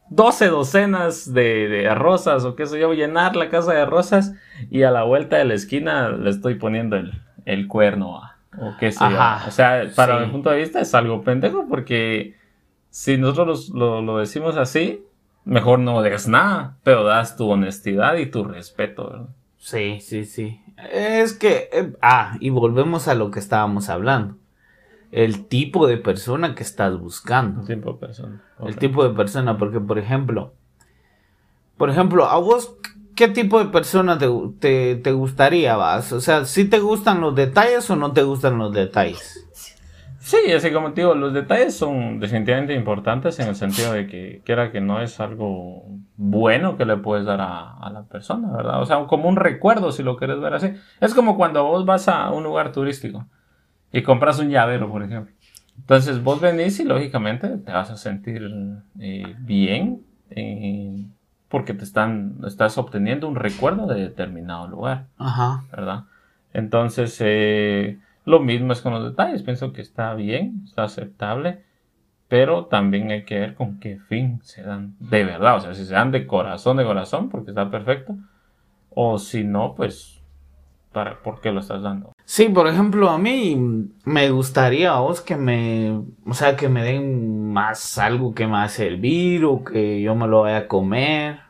12 0.09 0.47
docenas 0.47 1.33
de, 1.33 1.67
de 1.67 1.95
rosas 1.95 2.45
o 2.45 2.55
qué 2.55 2.65
sé 2.65 2.79
yo, 2.79 2.93
llenar 2.93 3.35
la 3.35 3.49
casa 3.49 3.73
de 3.73 3.85
rosas 3.85 4.33
y 4.69 4.83
a 4.83 4.91
la 4.91 5.03
vuelta 5.03 5.37
de 5.37 5.45
la 5.45 5.53
esquina 5.53 6.09
le 6.09 6.29
estoy 6.29 6.55
poniendo 6.55 6.95
el, 6.95 7.21
el 7.45 7.67
cuerno 7.67 8.17
a, 8.17 8.37
o 8.59 8.75
qué 8.79 8.91
sé 8.91 9.03
Ajá, 9.03 9.41
yo. 9.43 9.49
O 9.49 9.51
sea, 9.51 9.83
para 9.95 10.19
sí. 10.19 10.25
mi 10.25 10.31
punto 10.31 10.49
de 10.49 10.57
vista 10.57 10.79
es 10.79 10.93
algo 10.93 11.23
pendejo 11.23 11.65
porque 11.67 12.35
si 12.89 13.17
nosotros 13.17 13.69
lo, 13.69 14.01
lo 14.01 14.17
decimos 14.19 14.57
así, 14.57 15.03
mejor 15.43 15.79
no 15.79 16.01
des 16.01 16.27
nada, 16.27 16.77
pero 16.83 17.03
das 17.03 17.37
tu 17.37 17.49
honestidad 17.49 18.15
y 18.17 18.25
tu 18.27 18.43
respeto, 18.43 19.09
¿verdad? 19.09 19.29
Sí, 19.57 19.99
sí, 19.99 20.25
sí. 20.25 20.61
Es 20.91 21.33
que, 21.33 21.69
eh, 21.71 21.93
ah, 22.01 22.37
y 22.39 22.49
volvemos 22.49 23.07
a 23.07 23.15
lo 23.15 23.31
que 23.31 23.39
estábamos 23.39 23.89
hablando. 23.89 24.37
El 25.15 25.47
tipo 25.47 25.87
de 25.87 25.95
persona 25.95 26.55
que 26.55 26.63
estás 26.63 26.99
buscando. 26.99 27.61
Un 27.61 27.67
tipo 27.67 27.93
de 27.93 27.99
persona. 27.99 28.43
El 28.59 28.75
tipo 28.75 29.01
de 29.07 29.15
persona, 29.15 29.57
porque 29.57 29.79
por 29.79 29.97
ejemplo, 29.97 30.51
por 31.77 31.89
ejemplo, 31.89 32.25
a 32.25 32.37
vos, 32.37 32.75
¿qué 33.15 33.29
tipo 33.29 33.59
de 33.59 33.71
persona 33.71 34.17
te, 34.17 34.27
te, 34.59 34.97
te 34.97 35.11
gustaría, 35.13 35.77
vas? 35.77 36.11
O 36.11 36.19
sea, 36.19 36.43
¿sí 36.43 36.65
te 36.65 36.79
gustan 36.79 37.21
los 37.21 37.33
detalles 37.33 37.89
o 37.89 37.95
no 37.95 38.11
te 38.11 38.23
gustan 38.23 38.57
los 38.57 38.73
detalles? 38.73 39.47
Sí, 40.19 40.51
así 40.51 40.69
como 40.71 40.91
te 40.91 40.99
digo, 40.99 41.15
los 41.15 41.33
detalles 41.33 41.77
son 41.77 42.19
definitivamente 42.19 42.73
importantes 42.73 43.39
en 43.39 43.47
el 43.47 43.55
sentido 43.55 43.93
de 43.93 44.07
que 44.07 44.41
quiera 44.43 44.73
que 44.73 44.81
no 44.81 45.01
es 45.01 45.21
algo 45.21 45.85
bueno 46.17 46.75
que 46.75 46.83
le 46.83 46.97
puedes 46.97 47.25
dar 47.25 47.39
a, 47.39 47.77
a 47.77 47.89
la 47.89 48.03
persona, 48.03 48.51
¿verdad? 48.51 48.81
O 48.81 48.85
sea, 48.85 49.05
como 49.05 49.29
un 49.29 49.37
recuerdo 49.37 49.93
si 49.93 50.03
lo 50.03 50.17
quieres 50.17 50.41
ver 50.41 50.55
así. 50.55 50.73
Es 50.99 51.13
como 51.13 51.37
cuando 51.37 51.63
vos 51.63 51.85
vas 51.85 52.09
a 52.09 52.31
un 52.31 52.43
lugar 52.43 52.73
turístico 52.73 53.27
y 53.95 54.03
compras 54.03 54.39
un 54.39 54.49
llavero, 54.49 54.91
por 54.91 55.03
ejemplo. 55.03 55.33
Entonces 55.77 56.21
vos 56.21 56.41
venís 56.41 56.77
y 56.81 56.83
lógicamente 56.83 57.47
te 57.47 57.71
vas 57.71 57.89
a 57.89 57.95
sentir 57.95 58.51
eh, 58.99 59.35
bien 59.39 60.01
eh, 60.31 61.05
porque 61.47 61.73
te 61.73 61.85
están, 61.85 62.39
estás 62.45 62.77
obteniendo 62.77 63.25
un 63.29 63.35
recuerdo 63.35 63.87
de 63.87 64.01
determinado 64.01 64.67
lugar. 64.67 65.05
Ajá. 65.17 65.63
¿verdad? 65.71 66.03
Entonces, 66.51 67.17
eh, 67.21 67.97
lo 68.25 68.41
mismo 68.41 68.73
es 68.73 68.81
con 68.81 68.91
los 68.91 69.05
detalles. 69.05 69.43
Pienso 69.43 69.71
que 69.71 69.81
está 69.81 70.13
bien, 70.13 70.63
está 70.65 70.83
aceptable, 70.83 71.63
pero 72.27 72.65
también 72.65 73.11
hay 73.11 73.23
que 73.23 73.39
ver 73.39 73.55
con 73.55 73.79
qué 73.79 73.99
fin 74.09 74.41
se 74.43 74.61
dan 74.61 74.95
de 74.99 75.23
verdad. 75.23 75.55
O 75.55 75.59
sea, 75.61 75.73
si 75.73 75.85
se 75.85 75.93
dan 75.93 76.11
de 76.11 76.27
corazón, 76.27 76.75
de 76.75 76.83
corazón, 76.83 77.29
porque 77.29 77.51
está 77.51 77.71
perfecto, 77.71 78.17
o 78.89 79.19
si 79.19 79.45
no, 79.45 79.73
pues, 79.73 80.14
para, 80.95 81.21
¿por 81.21 81.41
qué 81.41 81.51
lo 81.51 81.59
estás 81.59 81.81
dando? 81.81 82.13
Sí, 82.23 82.47
por 82.47 82.69
ejemplo, 82.69 83.09
a 83.09 83.17
mí 83.17 83.89
me 84.05 84.29
gustaría 84.29 84.93
a 84.93 85.01
vos 85.01 85.19
que 85.19 85.35
me, 85.35 85.91
o 86.25 86.33
sea, 86.33 86.55
que 86.55 86.69
me 86.69 86.83
den 86.83 87.51
más 87.51 87.97
algo 87.97 88.33
que 88.33 88.45
me 88.45 88.53
va 88.53 88.63
a 88.63 88.69
servir 88.69 89.43
o 89.43 89.61
que 89.65 90.01
yo 90.01 90.15
me 90.15 90.25
lo 90.25 90.43
vaya 90.43 90.59
a 90.59 90.67
comer. 90.69 91.41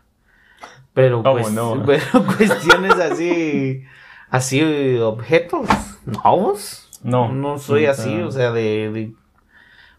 Pero, 0.95 1.21
¿Cómo 1.21 1.35
pues, 1.35 1.53
no? 1.53 1.83
pero 1.85 2.25
cuestiones 2.25 2.95
así, 2.95 3.83
así, 4.31 4.97
objetos, 4.97 5.69
no, 6.07 6.21
vos. 6.23 6.89
No, 7.03 7.31
No 7.31 7.59
soy 7.59 7.85
así, 7.85 8.19
o 8.21 8.31
sea, 8.31 8.51
de, 8.51 8.91
de- 8.91 9.13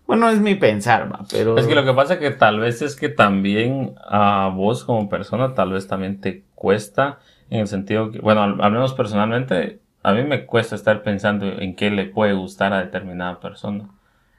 Bueno, 0.08 0.28
es 0.28 0.40
mi 0.40 0.56
pensar, 0.56 1.08
va, 1.12 1.20
pero... 1.30 1.56
Es 1.56 1.68
que 1.68 1.76
lo 1.76 1.84
que 1.84 1.92
pasa 1.92 2.18
que 2.18 2.32
tal 2.32 2.58
vez 2.58 2.82
es 2.82 2.96
que 2.96 3.08
también 3.10 3.94
a 4.08 4.50
vos 4.52 4.82
como 4.82 5.08
persona 5.08 5.54
tal 5.54 5.70
vez 5.70 5.86
también 5.86 6.20
te 6.20 6.42
cuesta 6.56 7.20
en 7.50 7.60
el 7.60 7.68
sentido 7.68 8.10
que, 8.10 8.18
bueno, 8.18 8.42
al, 8.42 8.60
al 8.60 8.72
menos 8.72 8.92
personalmente, 8.94 9.80
a 10.02 10.12
mí 10.12 10.22
me 10.24 10.46
cuesta 10.46 10.74
estar 10.74 11.02
pensando 11.02 11.46
en 11.46 11.74
qué 11.76 11.90
le 11.90 12.04
puede 12.06 12.32
gustar 12.34 12.72
a 12.72 12.78
determinada 12.80 13.40
persona. 13.40 13.88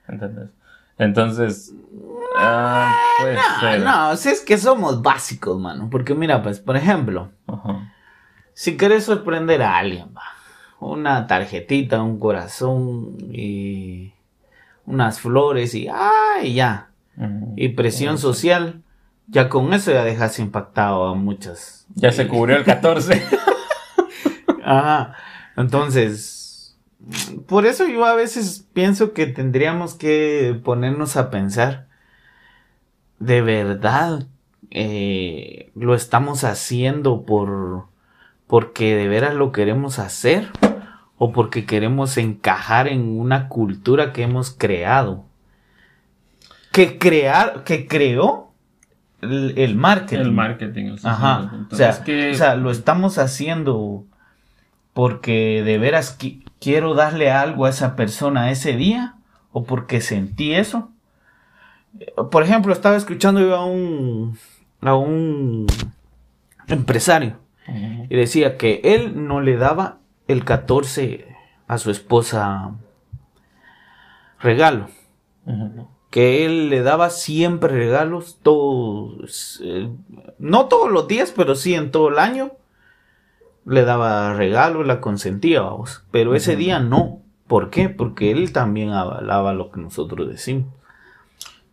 ¿Entendés? 0.08 0.50
Entonces, 0.98 1.74
ah, 2.38 2.96
puede 3.20 3.38
Ah, 3.38 3.58
ser. 3.60 3.80
no, 3.82 4.16
si 4.18 4.30
es 4.30 4.42
que 4.42 4.58
somos 4.58 5.02
básicos, 5.02 5.60
mano. 5.60 5.90
Porque 5.92 6.16
mira, 6.16 6.42
pues, 6.42 6.60
por 6.60 6.76
ejemplo, 6.78 7.30
si 8.54 8.78
querés 8.78 9.04
sorprender 9.06 9.62
a 9.62 9.78
alguien, 9.78 10.08
va, 10.16 10.24
una 10.80 11.28
tarjetita, 11.28 12.02
un 12.02 12.20
corazón 12.20 13.16
y 13.32 14.14
unas 14.86 15.20
flores 15.20 15.76
y 15.76 15.88
¡ay! 15.92 16.54
ya. 16.56 16.90
Ujú. 17.18 17.54
Y 17.58 17.70
presión 17.70 18.18
social, 18.18 18.82
ya 19.28 19.50
con 19.50 19.74
eso 19.74 19.92
ya 19.92 20.04
dejas 20.04 20.40
impactado 20.40 21.06
a 21.06 21.14
muchas. 21.14 21.86
Ya 21.96 22.12
se 22.12 22.28
cubrió 22.28 22.58
el 22.58 22.64
14. 22.64 23.22
Ajá. 24.64 25.16
Entonces, 25.56 26.78
por 27.48 27.66
eso 27.66 27.88
yo 27.88 28.06
a 28.06 28.16
veces 28.16 28.66
pienso 28.74 29.14
que 29.14 29.28
tendríamos 29.28 29.94
que 29.94 30.60
ponernos 30.64 31.18
a 31.18 31.30
pensar, 31.30 31.88
¿de 33.20 33.42
verdad 33.42 34.28
eh, 34.72 35.72
lo 35.76 35.96
estamos 35.96 36.44
haciendo 36.44 37.26
por 37.26 37.86
porque 38.48 38.96
de 38.96 39.10
veras 39.10 39.34
lo 39.36 39.52
queremos 39.52 40.00
hacer 40.00 40.50
o 41.18 41.34
porque 41.34 41.66
queremos 41.66 42.18
encajar 42.18 42.88
en 42.88 43.20
una 43.20 43.50
cultura 43.50 44.14
que 44.14 44.24
hemos 44.24 44.52
creado? 44.52 45.26
Que 46.72 46.98
crear, 46.98 47.64
que 47.64 47.88
creó 47.88 48.47
el, 49.32 49.54
el 49.58 49.76
marketing. 49.76 50.22
el 50.22 50.32
marketing. 50.32 50.86
el 50.86 51.00
Ajá. 51.04 51.52
O 51.72 51.76
sea, 51.76 52.04
que- 52.04 52.32
o 52.32 52.36
sea, 52.36 52.56
lo 52.56 52.72
estamos 52.72 53.18
haciendo 53.18 54.06
porque 54.94 55.62
de 55.64 55.78
veras 55.78 56.18
qui- 56.20 56.44
quiero 56.60 56.94
darle 56.96 57.32
algo 57.32 57.66
a 57.66 57.70
esa 57.70 57.96
persona 57.96 58.50
ese 58.52 58.76
día 58.76 59.16
o 59.52 59.64
porque 59.64 60.02
sentí 60.02 60.54
eso. 60.54 60.92
Por 62.32 62.44
ejemplo, 62.44 62.74
estaba 62.74 62.96
escuchando 62.96 63.40
yo 63.42 63.56
a 63.56 63.66
un 63.66 64.38
a 64.82 64.94
un 64.96 65.66
empresario 66.68 67.40
y 68.10 68.16
decía 68.16 68.58
que 68.58 68.82
él 68.84 69.28
no 69.28 69.42
le 69.42 69.58
daba 69.58 69.98
el 70.28 70.46
14 70.46 71.28
a 71.68 71.78
su 71.80 71.90
esposa 71.92 72.72
regalo 74.40 74.88
Ujú. 75.46 75.88
Que 76.10 76.46
él 76.46 76.70
le 76.70 76.82
daba 76.82 77.10
siempre 77.10 77.70
regalos, 77.70 78.40
todos, 78.42 79.62
eh, 79.64 79.90
no 80.40 80.68
todos 80.68 80.92
los 80.92 81.08
días, 81.08 81.34
pero 81.36 81.56
sí 81.56 81.74
en 81.74 81.92
todo 81.92 82.10
el 82.10 82.20
año. 82.20 82.52
Le 83.66 83.84
daba 83.84 84.34
regalos, 84.34 84.88
la 84.88 85.02
consentía, 85.02 85.62
vamos. 85.62 86.04
Pero 86.12 86.36
ese 86.36 86.56
día 86.56 86.80
no. 86.80 87.22
¿Por 87.48 87.70
qué? 87.70 87.90
Porque 87.90 88.32
él 88.32 88.54
también 88.54 88.92
avalaba 88.92 89.54
lo 89.54 89.72
que 89.72 89.82
nosotros 89.82 90.30
decimos. 90.30 90.74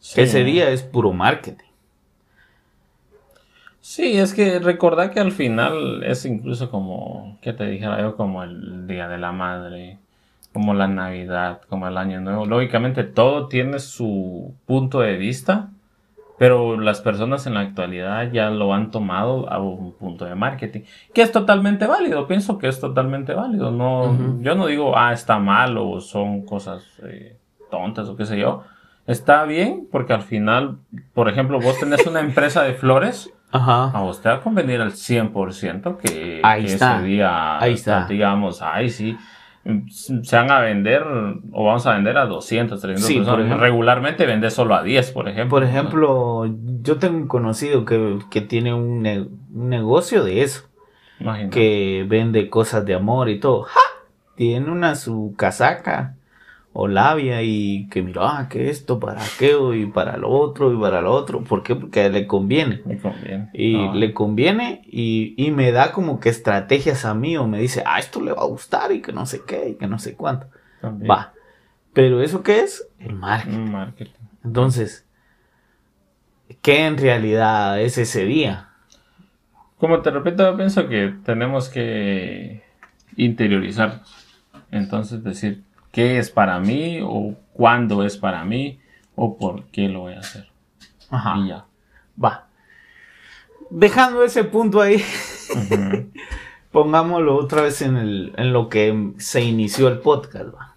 Sí. 0.01 0.21
Ese 0.21 0.43
día 0.45 0.71
es 0.71 0.83
puro 0.83 1.13
marketing. 1.13 1.65
Sí, 3.81 4.17
es 4.17 4.33
que 4.33 4.59
recordar 4.61 5.11
que 5.11 5.21
al 5.21 5.31
final 5.31 6.03
es 6.05 6.25
incluso 6.25 6.71
como, 6.71 7.39
¿qué 7.43 7.53
te 7.53 7.67
dijera 7.67 8.01
yo? 8.01 8.17
Como 8.17 8.43
el 8.43 8.87
Día 8.87 9.09
de 9.09 9.19
la 9.19 9.31
Madre, 9.31 9.99
como 10.55 10.73
la 10.73 10.87
Navidad, 10.89 11.61
como 11.69 11.87
el 11.89 11.99
Año 11.99 12.21
Nuevo. 12.23 12.47
Lógicamente 12.47 13.05
todo 13.05 13.49
tiene 13.49 13.81
su 13.81 14.55
punto 14.67 15.01
de 15.01 15.17
vista, 15.19 15.69
pero 16.39 16.81
las 16.81 17.01
personas 17.01 17.47
en 17.47 17.55
la 17.55 17.61
actualidad 17.61 18.31
ya 18.33 18.51
lo 18.51 18.73
han 18.73 18.91
tomado 18.91 19.53
a 19.53 19.59
un 19.59 19.93
punto 19.93 20.25
de 20.25 20.35
marketing, 20.35 20.81
que 21.13 21.23
es 21.23 21.31
totalmente 21.33 21.87
válido, 21.87 22.27
pienso 22.27 22.57
que 22.59 22.69
es 22.69 22.81
totalmente 22.81 23.35
válido. 23.35 23.71
No, 23.71 24.05
Ujú. 24.05 24.39
Yo 24.43 24.55
no 24.55 24.67
digo, 24.67 24.97
ah, 24.97 25.13
está 25.13 25.39
mal 25.39 25.77
o 25.77 26.01
son 26.01 26.47
cosas 26.47 26.85
eh, 27.05 27.37
tontas 27.71 28.09
o 28.09 28.17
qué 28.17 28.25
sé 28.25 28.39
yo. 28.39 28.63
Está 29.07 29.45
bien 29.45 29.87
porque 29.93 30.13
al 30.15 30.23
final, 30.23 30.79
por 31.13 31.29
ejemplo, 31.29 31.61
vos 31.61 31.79
tenés 31.79 32.07
una 32.07 32.21
empresa 32.29 32.63
de 32.63 32.75
flores. 32.75 33.31
Ajá. 33.53 33.91
A 33.91 34.03
usted 34.03 34.31
va 34.31 34.35
a 34.37 34.41
convenir 34.41 34.81
al 34.81 34.93
100% 34.93 35.99
que, 35.99 36.41
Ahí 36.43 36.65
que 36.65 36.73
está. 36.73 36.97
ese 36.97 37.05
día, 37.07 37.59
Ahí 37.61 37.75
está. 37.75 38.07
digamos, 38.07 38.61
ay, 38.63 38.91
sí, 38.91 39.17
se 39.91 40.37
van 40.37 40.51
a 40.51 40.61
vender 40.61 41.03
o 41.53 41.65
vamos 41.65 41.87
a 41.87 41.95
vender 41.95 42.19
a 42.19 42.27
200, 42.27 42.81
300 42.81 43.07
Sí, 43.07 43.15
por 43.15 43.25
personas. 43.25 43.47
ejemplo. 43.47 43.65
Regularmente 43.65 44.27
vende 44.27 44.51
solo 44.51 44.75
a 44.75 44.83
10, 44.83 45.13
por 45.13 45.29
ejemplo. 45.29 45.51
Por 45.51 45.65
ejemplo, 45.65 46.47
yo 46.83 46.99
tengo 46.99 47.17
un 47.17 47.29
conocido 47.29 47.85
que, 47.85 48.19
que 48.31 48.41
tiene 48.43 48.75
un, 48.75 49.03
ne- 49.03 49.21
un 49.53 49.69
negocio 49.69 50.23
de 50.25 50.43
eso. 50.43 50.65
Imagínate. 51.21 51.55
que 51.55 52.05
vende 52.09 52.51
cosas 52.51 52.85
de 52.85 52.95
amor 52.95 53.29
y 53.29 53.39
todo. 53.41 53.63
¡Ja! 53.63 53.81
Tiene 54.37 54.71
una 54.71 54.97
su 54.97 55.33
casaca, 55.39 56.17
o 56.77 56.89
labia 56.89 57.41
y 57.43 57.87
que 57.89 58.03
mira, 58.03 58.39
ah, 58.41 58.49
que 58.49 58.69
esto 58.69 58.99
para 58.99 59.23
aquello 59.23 59.75
y 59.75 59.87
para 59.87 60.17
lo 60.17 60.29
otro 60.29 60.73
y 60.73 60.77
para 60.81 61.01
lo 61.01 61.13
otro. 61.13 61.43
¿Por 61.45 61.63
qué? 61.63 61.77
Porque 61.77 62.11
le 62.11 62.27
conviene. 62.27 62.83
Le 62.85 62.99
conviene. 62.99 63.51
Y 63.55 63.73
No. 63.75 63.95
le 63.95 64.13
conviene 64.13 64.83
y, 64.87 65.35
y 65.37 65.53
me 65.53 65.71
da 65.71 65.93
como 65.93 66.19
que 66.19 66.31
estrategias 66.31 67.05
a 67.05 67.15
mí 67.15 67.37
o 67.37 67.47
me 67.47 67.61
dice, 67.61 67.85
ah, 67.87 68.01
esto 68.01 68.21
le 68.21 68.33
va 68.33 68.43
a 68.43 68.47
gustar 68.47 68.91
y 68.91 69.01
que 69.01 69.13
no 69.13 69.25
sé 69.25 69.43
qué 69.47 69.69
y 69.71 69.75
que 69.77 69.87
no 69.87 70.01
sé 70.01 70.15
cuánto. 70.17 70.49
También. 70.81 71.09
Va. 71.11 71.33
Pero 71.93 72.21
¿eso 72.21 72.43
qué 72.43 72.61
es? 72.61 72.87
El 72.99 73.15
marketing. 73.15 73.57
Un 73.57 73.71
marketing. 73.73 74.13
Entonces, 74.45 75.07
¿qué 76.61 76.87
en 76.87 76.99
realidad 76.99 77.81
es 77.81 77.99
ese 77.99 78.25
día? 78.25 78.71
Como 79.79 80.01
te 80.03 80.11
repito, 80.11 80.43
yo 80.51 80.57
pienso 80.57 80.89
que 80.89 81.15
tenemos 81.25 81.69
que 81.69 82.65
interiorizar. 83.17 84.03
Entonces 84.73 85.23
decir 85.23 85.63
qué 85.95 86.19
es 86.19 86.29
para 86.31 86.59
mí 86.61 86.99
o 87.03 87.35
cuándo 87.55 88.05
es 88.05 88.19
para 88.19 88.45
mí 88.45 88.81
o 89.17 89.39
por 89.39 89.65
qué 89.67 89.89
lo 89.89 90.01
voy 90.01 90.15
a 90.15 90.19
hacer. 90.21 90.49
Ajá. 91.09 91.37
Y 91.39 91.49
ya. 91.49 91.65
Va. 92.23 92.49
Dejando 93.71 94.23
ese 94.25 94.45
punto 94.45 94.81
ahí, 94.83 95.03
pongámoslo 96.73 97.37
otra 97.37 97.63
vez 97.63 97.81
en, 97.83 97.97
el, 97.97 98.33
en 98.37 98.53
lo 98.53 98.69
que 98.69 99.13
se 99.19 99.43
inició 99.43 99.89
el 99.89 99.99
podcast. 100.01 100.47
Va. 100.55 100.75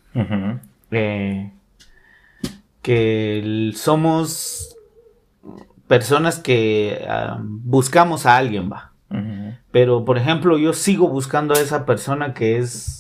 Eh, 0.91 1.51
que 2.81 3.39
el- 3.39 3.74
somos 3.75 4.75
personas 5.88 6.39
que 6.39 7.05
ah, 7.09 7.38
buscamos 7.41 8.25
a 8.25 8.38
alguien, 8.38 8.71
va. 8.71 8.91
Pero, 9.71 10.03
por 10.05 10.17
ejemplo, 10.17 10.57
yo 10.57 10.74
sigo 10.74 11.07
buscando 11.07 11.53
a 11.53 11.59
esa 11.59 11.86
persona 11.86 12.33
que 12.33 12.57
es 12.57 12.97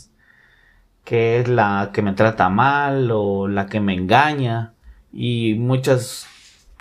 que 1.07 1.39
es 1.39 1.47
la 1.47 1.91
que 1.93 2.01
me 2.01 2.11
trata 2.11 2.49
mal 2.49 3.11
o 3.13 3.47
la 3.47 3.67
que 3.67 3.79
me 3.79 3.93
engaña. 3.93 4.73
Y 5.13 5.53
muchas 5.53 6.27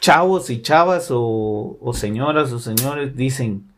chavos 0.01 0.51
y 0.51 0.63
chavas 0.63 1.11
o, 1.11 1.79
señoras 1.95 2.51
o 2.51 2.59
señores 2.59 3.15
dicen, 3.15 3.71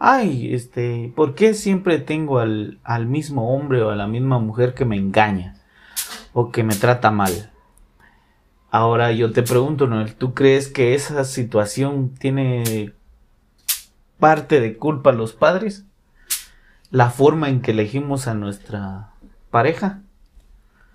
ay, 0.00 0.52
este, 0.54 1.12
¿por 1.14 1.36
qué 1.36 1.54
siempre 1.54 2.00
tengo 2.00 2.40
al, 2.40 2.80
al 2.82 3.06
mismo 3.06 3.54
hombre 3.54 3.80
o 3.80 3.90
a 3.90 3.94
la 3.94 4.08
misma 4.08 4.40
mujer 4.40 4.74
que 4.74 4.84
me 4.84 4.96
engaña 4.96 5.54
o 6.32 6.50
que 6.50 6.64
me 6.64 6.74
trata 6.74 7.12
mal? 7.12 7.52
Ahora 8.72 9.12
yo 9.12 9.30
te 9.30 9.44
pregunto, 9.44 9.86
Noel, 9.86 10.16
¿tú 10.16 10.34
crees 10.34 10.66
que 10.66 10.96
esa 10.96 11.22
situación 11.22 12.12
tiene 12.18 12.92
parte 14.18 14.58
de 14.58 14.76
culpa 14.76 15.12
los 15.12 15.32
padres? 15.32 15.84
La 16.90 17.10
forma 17.10 17.48
en 17.48 17.62
que 17.62 17.70
elegimos 17.70 18.26
a 18.26 18.34
nuestra 18.34 19.11
pareja. 19.52 20.00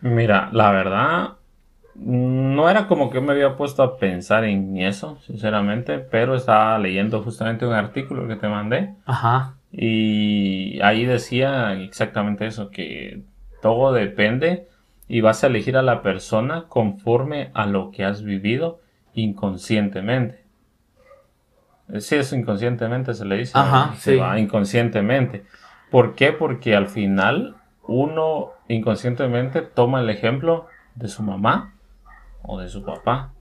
Mira, 0.02 0.50
la 0.52 0.72
verdad, 0.72 1.30
no 1.96 2.70
era 2.70 2.88
como 2.88 3.10
que 3.10 3.22
me 3.22 3.32
había 3.32 3.56
puesto 3.56 3.82
a 3.84 3.98
pensar 3.98 4.44
en 4.44 4.78
eso, 4.78 5.18
sinceramente, 5.26 6.00
pero 6.00 6.36
estaba 6.36 6.78
leyendo 6.78 7.24
justamente 7.24 7.66
un 7.66 7.74
artículo 7.74 8.28
que 8.28 8.36
te 8.36 8.48
mandé 8.50 8.94
Ajá. 9.06 9.56
y 9.72 10.80
ahí 10.82 11.06
decía 11.06 11.74
exactamente 11.82 12.46
eso, 12.46 12.70
que 12.70 13.22
todo 13.62 13.94
depende 13.94 14.68
y 15.08 15.22
vas 15.22 15.44
a 15.44 15.48
elegir 15.48 15.78
a 15.78 15.82
la 15.82 16.02
persona 16.02 16.66
conforme 16.68 17.50
a 17.54 17.66
lo 17.66 17.92
que 17.92 18.04
has 18.04 18.22
vivido 18.24 18.82
inconscientemente. 19.16 20.44
Sí, 22.00 22.16
eso 22.16 22.36
inconscientemente 22.36 23.14
se 23.14 23.26
le 23.26 23.38
dice. 23.38 23.54
Ajá, 23.58 23.96
Se 23.96 24.12
sí. 24.14 24.18
va 24.18 24.38
inconscientemente. 24.40 25.46
¿Por 25.90 26.16
qué? 26.16 26.34
Porque 26.34 26.76
al 26.76 26.88
final 26.88 27.56
uno 27.88 28.52
inconscientemente 28.68 29.62
toma 29.62 30.02
el 30.02 30.10
ejemplo 30.10 30.68
de 30.96 31.08
su 31.08 31.24
mamá 31.24 31.74
o 32.44 32.60
de 32.60 32.70
su 32.70 32.84
papá. 32.84 33.34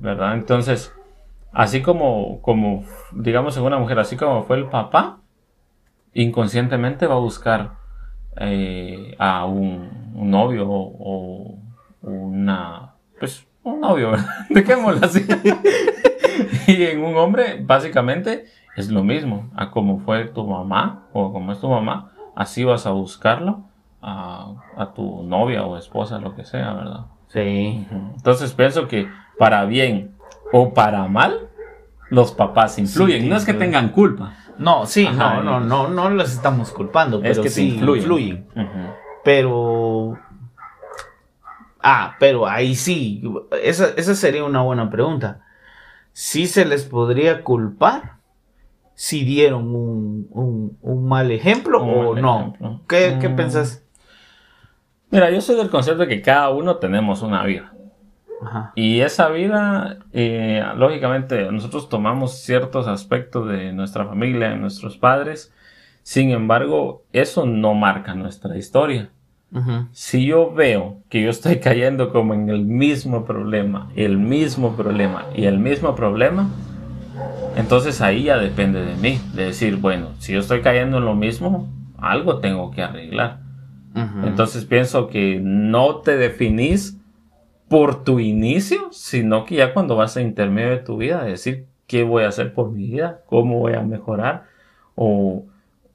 ¿verdad? 0.00 0.34
Entonces, 0.34 0.94
así 1.52 1.82
como, 1.82 2.40
como, 2.40 2.84
digamos 3.12 3.56
en 3.56 3.64
una 3.64 3.78
mujer, 3.78 3.98
así 3.98 4.16
como 4.16 4.44
fue 4.44 4.58
el 4.58 4.66
papá, 4.66 5.18
inconscientemente 6.14 7.06
va 7.06 7.16
a 7.16 7.18
buscar 7.18 7.72
eh, 8.36 9.16
a 9.18 9.44
un, 9.44 10.12
un 10.14 10.30
novio 10.30 10.68
o, 10.68 10.92
o 10.98 11.58
una, 12.02 12.94
pues, 13.18 13.46
un 13.64 13.80
novio, 13.80 14.12
¿verdad? 14.12 14.26
Dejémoslo 14.50 15.04
así. 15.04 15.26
y 16.68 16.84
en 16.84 17.02
un 17.02 17.16
hombre, 17.16 17.60
básicamente, 17.62 18.44
es 18.76 18.90
lo 18.90 19.02
mismo, 19.02 19.50
a 19.56 19.70
como 19.70 19.98
fue 20.00 20.26
tu 20.26 20.46
mamá 20.46 21.08
o 21.12 21.32
como 21.32 21.52
es 21.52 21.60
tu 21.60 21.68
mamá, 21.68 22.12
así 22.36 22.62
vas 22.62 22.86
a 22.86 22.90
buscarlo 22.90 23.62
a, 24.00 24.52
a 24.76 24.92
tu 24.94 25.24
novia 25.24 25.64
o 25.64 25.76
esposa, 25.76 26.20
lo 26.20 26.36
que 26.36 26.44
sea, 26.44 26.72
¿verdad? 26.74 27.06
Sí. 27.28 27.84
Entonces 28.14 28.52
pienso 28.52 28.86
que 28.86 29.08
para 29.38 29.64
bien 29.64 30.14
o 30.52 30.72
para 30.72 31.08
mal, 31.08 31.48
los 32.10 32.30
papás 32.30 32.78
influyen. 32.78 33.22
Sí, 33.22 33.28
no 33.28 33.36
es 33.36 33.44
que 33.44 33.54
tengan 33.54 33.88
culpa. 33.88 34.34
No, 34.58 34.86
sí, 34.86 35.06
Ajá, 35.06 35.40
no, 35.42 35.42
no, 35.42 35.60
no, 35.60 35.88
no 35.88 36.10
los 36.10 36.32
estamos 36.32 36.70
culpando, 36.70 37.20
pero 37.20 37.32
es 37.32 37.40
que 37.40 37.50
sí 37.50 37.74
influyen. 37.74 38.02
influyen. 38.02 38.46
Pero. 39.24 40.18
Ah, 41.82 42.16
pero 42.18 42.46
ahí 42.46 42.74
sí. 42.74 43.22
Esa, 43.62 43.88
esa 43.96 44.14
sería 44.14 44.44
una 44.44 44.62
buena 44.62 44.88
pregunta. 44.88 45.40
¿Sí 46.12 46.46
se 46.46 46.64
les 46.64 46.84
podría 46.84 47.42
culpar 47.44 48.15
si 48.96 49.24
dieron 49.24 49.68
un, 49.76 50.26
un, 50.30 50.78
un 50.82 51.06
mal 51.08 51.30
ejemplo 51.30 51.82
Un 51.84 51.90
o 51.90 52.12
mal 52.14 52.22
no? 52.22 52.40
ejemplo. 52.40 52.80
¿Qué, 52.88 53.18
¿Qué 53.20 53.28
Mm. 53.28 53.36
pensás? 53.36 53.84
Mira, 55.10 55.30
yo 55.30 55.40
soy 55.40 55.56
del 55.56 55.70
concepto 55.70 56.00
de 56.02 56.08
que 56.08 56.20
cada 56.22 56.50
uno 56.50 56.76
tenemos 56.76 57.22
una 57.22 57.44
vida. 57.44 57.72
Ajá. 58.42 58.72
Y 58.74 59.00
esa 59.00 59.28
vida, 59.28 59.98
eh, 60.12 60.62
lógicamente, 60.76 61.50
nosotros 61.52 61.88
tomamos 61.88 62.32
ciertos 62.40 62.86
aspectos 62.88 63.48
de 63.48 63.72
nuestra 63.72 64.04
familia, 64.06 64.50
de 64.50 64.56
nuestros 64.56 64.96
padres. 64.98 65.52
Sin 66.02 66.30
embargo, 66.30 67.04
eso 67.12 67.46
no 67.46 67.74
marca 67.74 68.14
nuestra 68.14 68.56
historia. 68.56 69.10
Si 69.92 70.26
yo 70.26 70.52
veo 70.52 70.98
que 71.08 71.22
yo 71.22 71.30
estoy 71.30 71.60
cayendo 71.60 72.10
como 72.12 72.34
en 72.34 72.50
el 72.50 72.64
mismo 72.66 73.24
problema, 73.24 73.90
el 73.96 74.18
mismo 74.18 74.76
problema 74.76 75.24
y 75.34 75.44
el 75.44 75.58
mismo 75.58 75.94
problema, 75.94 76.50
entonces 77.56 78.00
ahí 78.00 78.24
ya 78.24 78.38
depende 78.38 78.84
de 78.84 78.96
mí, 78.96 79.18
de 79.34 79.46
decir, 79.46 79.76
bueno, 79.76 80.10
si 80.18 80.32
yo 80.32 80.40
estoy 80.40 80.60
cayendo 80.62 80.98
en 80.98 81.04
lo 81.04 81.14
mismo, 81.14 81.68
algo 81.98 82.38
tengo 82.40 82.70
que 82.70 82.82
arreglar. 82.82 83.40
Ujú. 83.94 84.26
Entonces 84.26 84.64
pienso 84.64 85.08
que 85.08 85.40
no 85.42 85.96
te 85.96 86.16
definís 86.16 86.98
por 87.68 88.04
tu 88.04 88.20
inicio, 88.20 88.88
sino 88.92 89.44
que 89.44 89.56
ya 89.56 89.72
cuando 89.74 89.96
vas 89.96 90.16
a 90.16 90.20
intermedio 90.20 90.70
de 90.70 90.78
tu 90.78 90.98
vida, 90.98 91.24
decir 91.24 91.66
qué 91.86 92.04
voy 92.04 92.24
a 92.24 92.28
hacer 92.28 92.52
por 92.54 92.70
mi 92.70 92.86
vida, 92.86 93.20
cómo 93.26 93.58
voy 93.58 93.74
a 93.74 93.82
mejorar 93.82 94.44
o, 94.94 95.44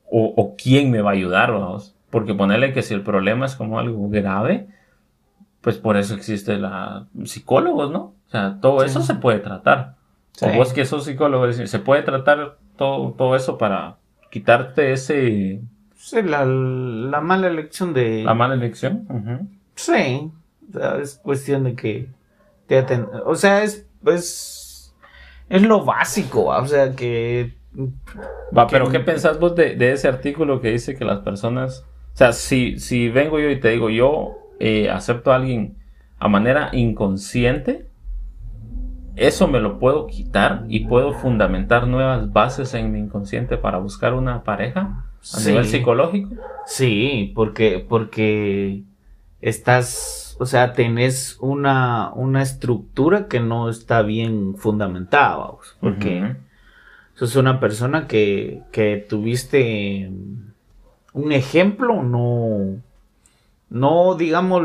o, 0.09 0.33
o 0.35 0.55
quién 0.55 0.89
me 0.91 1.01
va 1.01 1.11
a 1.11 1.13
ayudar, 1.13 1.51
vamos. 1.51 1.95
Porque 2.09 2.33
ponerle 2.33 2.73
que 2.73 2.81
si 2.81 2.93
el 2.93 3.01
problema 3.03 3.45
es 3.45 3.55
como 3.55 3.79
algo 3.79 4.09
grave, 4.09 4.67
pues 5.61 5.77
por 5.77 5.95
eso 5.95 6.15
existe 6.15 6.57
la 6.57 7.05
psicólogos, 7.23 7.91
¿no? 7.91 7.99
O 8.27 8.29
sea, 8.31 8.57
todo 8.59 8.81
Sí. 8.81 8.87
eso 8.87 9.01
se 9.01 9.15
puede 9.15 9.39
tratar. 9.39 9.95
Sí. 10.41 10.47
O 10.51 10.53
vos 10.57 10.73
que 10.73 10.85
sos 10.85 11.05
psicólogo, 11.05 11.45
decir, 11.45 11.67
se 11.67 11.77
puede 11.79 12.01
tratar 12.01 12.57
todo, 12.75 13.11
todo 13.11 13.35
eso 13.35 13.57
para 13.59 13.97
quitarte 14.31 14.91
ese 14.91 15.61
Sí, 15.95 16.21
la, 16.23 16.43
la 16.45 17.21
mala 17.21 17.47
elección 17.47 17.93
de... 17.93 18.23
la 18.23 18.33
mala 18.33 18.55
elección. 18.55 19.05
Ujú. 19.07 19.47
Sí, 19.75 20.31
o 20.69 20.73
sea, 20.79 20.97
es 20.97 21.19
cuestión 21.23 21.63
de 21.63 21.75
que 21.75 22.07
te 22.65 22.83
aten- 22.83 23.07
O 23.25 23.35
sea, 23.35 23.61
es, 23.63 23.85
es, 24.07 24.95
es 25.47 25.61
lo 25.61 25.85
básico, 25.85 26.45
¿va? 26.45 26.59
o 26.61 26.65
sea, 26.65 26.95
que... 26.95 27.53
Va, 28.57 28.65
pero 28.67 28.85
Que- 28.87 28.93
¿qué 28.93 28.99
pensás 29.01 29.39
vos 29.39 29.55
de, 29.55 29.75
de 29.75 29.91
ese 29.91 30.07
artículo 30.07 30.59
que 30.59 30.71
dice 30.71 30.95
que 30.95 31.05
las 31.05 31.19
personas, 31.19 31.85
o 32.13 32.17
sea, 32.17 32.33
si, 32.33 32.79
si 32.79 33.09
vengo 33.09 33.39
yo 33.39 33.49
y 33.51 33.59
te 33.59 33.69
digo, 33.69 33.91
yo 33.91 34.37
eh, 34.59 34.89
acepto 34.89 35.31
a 35.31 35.35
alguien 35.35 35.77
a 36.17 36.27
manera 36.27 36.69
inconsciente, 36.73 37.85
eso 39.15 39.47
me 39.47 39.59
lo 39.59 39.79
puedo 39.79 40.07
quitar 40.07 40.65
y 40.69 40.85
puedo 40.85 41.13
fundamentar 41.13 41.87
nuevas 41.87 42.31
bases 42.31 42.73
en 42.73 42.91
mi 42.91 42.99
inconsciente 42.99 43.57
para 43.57 43.77
buscar 43.79 44.13
una 44.13 44.43
pareja 44.43 44.81
a 44.81 45.03
Sí. 45.21 45.49
nivel 45.49 45.65
psicológico. 45.65 46.29
Sí, 46.65 47.31
porque, 47.35 47.85
porque 47.87 48.83
estás, 49.41 50.35
o 50.39 50.45
sea, 50.45 50.73
tenés 50.73 51.37
una, 51.39 52.11
una 52.13 52.41
estructura 52.41 53.27
que 53.27 53.39
no 53.39 53.69
está 53.69 54.01
bien 54.01 54.55
fundamentada, 54.55 55.35
vamos, 55.37 55.75
porque 55.79 56.35
sos 57.15 57.35
una 57.35 57.59
persona 57.59 58.07
que, 58.07 58.61
que 58.71 59.05
tuviste 59.09 60.09
un 61.13 61.31
ejemplo, 61.31 62.01
no, 62.03 62.77
no 63.69 64.15
digamos, 64.15 64.63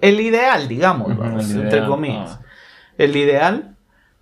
el 0.00 0.20
ideal, 0.20 0.68
digamos, 0.68 1.16
vamos, 1.16 1.50
el 1.50 1.62
entre 1.62 1.86
comillas. 1.86 2.38
ah. 2.40 2.45
El 2.98 3.16
ideal, 3.16 3.72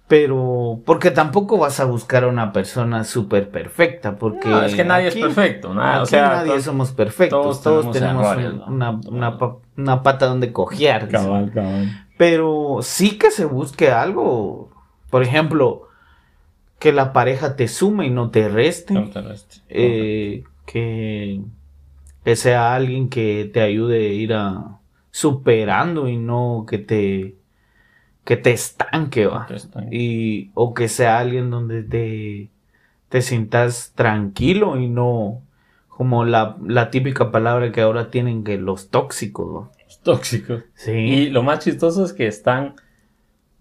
Pero, 0.06 0.80
porque 0.84 1.10
tampoco 1.10 1.56
vas 1.56 1.80
a 1.80 1.86
buscar 1.86 2.24
a 2.24 2.28
una 2.28 2.52
persona 2.52 3.04
súper 3.04 3.48
perfecta, 3.50 4.16
porque... 4.16 4.50
No, 4.50 4.62
es 4.62 4.74
que 4.74 4.84
nadie 4.84 5.08
es 5.08 5.16
perfecto, 5.16 5.72
nada, 5.72 6.02
o 6.02 6.06
sea, 6.06 6.28
nadie 6.28 6.50
todos- 6.50 6.64
somos 6.64 6.92
perfectos, 6.92 7.62
todos, 7.62 7.62
todos 7.62 7.90
tenemos, 7.92 8.36
una, 8.68 8.90
una 9.08 9.38
una 9.78 10.02
pata 10.02 10.26
donde 10.26 10.52
cojear. 10.52 11.08
Cabal, 11.08 11.50
cabal. 11.52 11.88
Pero 12.18 12.80
sí 12.82 13.16
que 13.18 13.30
se 13.30 13.46
busque 13.46 13.90
algo, 13.90 14.70
por 15.08 15.22
ejemplo, 15.22 15.88
que 16.78 16.92
la 16.92 17.14
pareja 17.14 17.56
te 17.56 17.66
sume 17.66 18.06
y 18.06 18.10
no 18.10 18.30
te 18.30 18.48
reste, 18.50 18.92
No 18.92 19.08
te 19.08 19.22
reste. 19.22 19.56
eh, 19.70 20.44
que, 20.66 21.40
que 22.24 22.36
sea 22.36 22.74
alguien 22.74 23.08
que 23.08 23.50
te 23.52 23.62
ayude 23.62 24.06
a 24.06 24.12
ir 24.12 24.34
a 24.34 24.78
superando 25.10 26.08
y 26.08 26.18
no 26.18 26.66
que 26.68 26.78
te 26.78 27.36
que 28.24 28.36
te 28.36 28.52
estanque, 28.52 29.26
va. 29.26 29.46
Que 29.46 29.56
están- 29.56 29.88
Y, 29.92 30.50
o 30.54 30.72
que 30.74 30.88
sea 30.88 31.18
alguien 31.18 31.50
donde 31.50 31.82
te, 31.82 32.50
te 33.08 33.22
sientas 33.22 33.92
tranquilo 33.94 34.78
y 34.78 34.88
no 34.88 35.42
como 35.88 36.24
la, 36.24 36.56
la 36.66 36.90
típica 36.90 37.30
palabra 37.30 37.70
que 37.70 37.80
ahora 37.80 38.10
tienen 38.10 38.42
que 38.42 38.58
los 38.58 38.90
tóxicos, 38.90 39.46
¿va? 39.54 39.70
Los 39.84 40.00
tóxicos. 40.00 40.64
Sí. 40.74 40.90
Y 40.92 41.30
lo 41.30 41.42
más 41.44 41.60
chistoso 41.60 42.04
es 42.04 42.12
que 42.12 42.26
están 42.26 42.74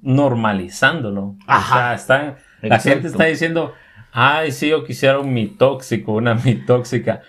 normalizándolo. 0.01 1.35
Ajá. 1.47 1.75
O 1.75 1.77
sea, 1.77 1.93
están, 1.93 2.35
la 2.61 2.79
gente 2.79 3.07
está 3.07 3.25
diciendo, 3.25 3.73
ay, 4.11 4.51
sí, 4.51 4.69
yo 4.69 4.83
quisiera 4.83 5.19
un 5.19 5.33
mi 5.33 5.47
tóxico, 5.47 6.13
una 6.13 6.35
mi 6.35 6.55
tóxica. 6.55 7.21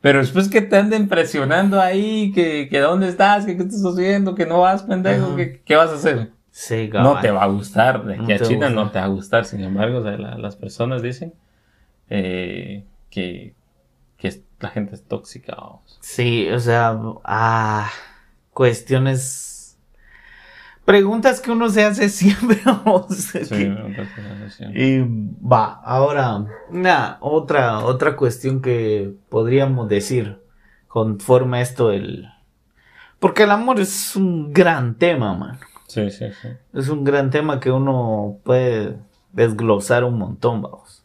Pero 0.00 0.18
después 0.18 0.48
que 0.48 0.60
te 0.62 0.76
anden 0.76 1.08
presionando 1.08 1.80
ahí, 1.80 2.32
que, 2.32 2.68
que 2.68 2.78
dónde 2.80 3.08
estás, 3.08 3.46
que 3.46 3.56
qué 3.56 3.62
te 3.64 3.68
estás 3.76 3.92
haciendo, 3.94 4.34
que 4.34 4.46
no 4.46 4.60
vas, 4.60 4.82
pendejo, 4.82 5.36
que, 5.36 5.62
¿qué 5.64 5.76
vas 5.76 5.90
a 5.90 5.94
hacer? 5.94 6.30
Sí, 6.52 6.88
No 6.92 7.18
te 7.20 7.30
va 7.30 7.44
a 7.44 7.46
gustar, 7.46 8.04
de 8.04 8.14
aquí 8.16 8.32
a 8.32 8.38
China 8.38 8.68
no 8.68 8.90
te 8.90 8.98
va 8.98 9.06
a 9.06 9.08
gustar. 9.08 9.44
Sin 9.46 9.62
embargo, 9.64 9.98
o 9.98 10.02
sea, 10.02 10.16
la- 10.18 10.36
las 10.36 10.54
personas 10.54 11.02
dicen 11.02 11.32
eh, 12.10 12.84
que, 13.10 13.54
que 14.18 14.42
la 14.60 14.68
gente 14.68 14.94
es 14.94 15.02
tóxica. 15.02 15.56
vamos. 15.56 15.98
Sí, 16.00 16.48
o 16.50 16.60
sea, 16.60 16.98
ah, 17.24 17.90
cuestiones, 18.52 19.78
preguntas 20.84 21.40
que 21.40 21.50
uno 21.50 21.68
se 21.70 21.84
hace 21.84 22.08
siempre. 22.10 22.58
vamos, 22.64 23.06
Sí, 23.16 23.38
que-. 23.48 23.76
Y 24.74 25.00
va, 25.42 25.80
ahora, 25.82 26.44
una, 26.68 27.16
otra, 27.20 27.80
otra 27.80 28.14
cuestión 28.16 28.60
que 28.60 29.14
podríamos 29.28 29.88
decir 29.88 30.38
conforme 30.88 31.58
a 31.58 31.62
esto 31.62 31.88
del... 31.88 32.28
Porque 33.18 33.44
el 33.44 33.50
amor 33.52 33.80
es 33.80 34.16
un 34.16 34.52
gran 34.52 34.96
tema, 34.96 35.32
man. 35.34 35.58
Sí, 35.92 36.10
sí, 36.10 36.26
sí. 36.40 36.48
Es 36.74 36.88
un 36.88 37.04
gran 37.04 37.30
tema 37.30 37.60
que 37.60 37.70
uno 37.70 38.38
puede 38.44 38.96
desglosar 39.32 40.04
un 40.04 40.18
montón, 40.18 40.62
vamos. 40.62 41.02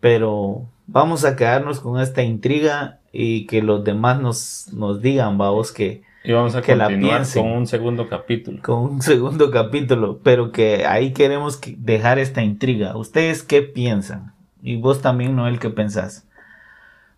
Pero 0.00 0.66
vamos 0.86 1.24
a 1.24 1.36
quedarnos 1.36 1.80
con 1.80 2.00
esta 2.00 2.22
intriga 2.22 3.00
y 3.12 3.46
que 3.46 3.62
los 3.62 3.84
demás 3.84 4.20
nos, 4.20 4.68
nos 4.72 5.00
digan, 5.00 5.38
vamos, 5.38 5.72
que 5.72 6.02
Y 6.24 6.32
vamos 6.32 6.54
a 6.54 6.62
Que 6.62 6.74
la 6.76 6.86
continuar 6.86 7.18
piensen. 7.18 7.42
con 7.44 7.52
un 7.52 7.66
segundo 7.66 8.08
capítulo. 8.08 8.62
con 8.62 8.78
un 8.80 9.02
segundo 9.02 9.50
capítulo, 9.60 10.18
pero 10.22 10.50
que 10.50 10.84
ahí 10.86 11.12
queremos 11.12 11.56
que- 11.56 11.76
dejar 11.78 12.18
esta 12.18 12.42
intriga. 12.42 12.96
¿Ustedes 12.96 13.42
qué 13.42 13.62
piensan? 13.62 14.32
Y 14.62 14.76
vos 14.76 15.00
también, 15.02 15.36
Noel, 15.36 15.58
¿qué 15.60 15.70
pensás? 15.70 16.26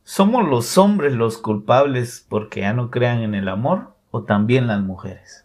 ¿Somos 0.04 0.48
los 0.48 0.76
hombres 0.78 1.12
los 1.14 1.38
culpables 1.38 2.24
porque 2.28 2.60
ya 2.60 2.72
no 2.72 2.90
crean 2.90 3.20
en 3.20 3.34
el 3.34 3.48
amor 3.48 3.92
o 4.10 4.22
también 4.24 4.66
las 4.66 4.80
mujeres? 4.82 5.44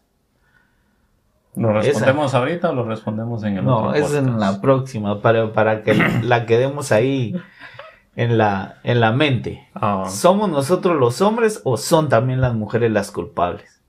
¿Lo 1.55 1.69
Esa. 1.79 1.87
respondemos 1.89 2.33
ahorita 2.33 2.71
o 2.71 2.73
lo 2.75 2.83
respondemos 2.85 3.43
en 3.43 3.57
el 3.57 3.65
No, 3.65 3.89
otro 3.89 3.95
es 3.95 4.13
en 4.15 4.39
la 4.39 4.59
próxima, 4.59 5.21
para, 5.21 5.53
para 5.53 5.83
que 5.83 5.93
la 6.23 6.45
quedemos 6.45 6.91
ahí 6.91 7.35
en 8.15 8.37
la, 8.37 8.75
en 8.83 8.99
la 8.99 9.11
mente. 9.11 9.67
Ah, 9.75 10.05
¿Somos 10.07 10.49
nosotros 10.49 10.97
los 10.99 11.21
hombres 11.21 11.61
o 11.63 11.77
son 11.77 12.09
también 12.09 12.41
las 12.41 12.53
mujeres 12.55 12.91
las 12.91 13.11
culpables? 13.11 13.81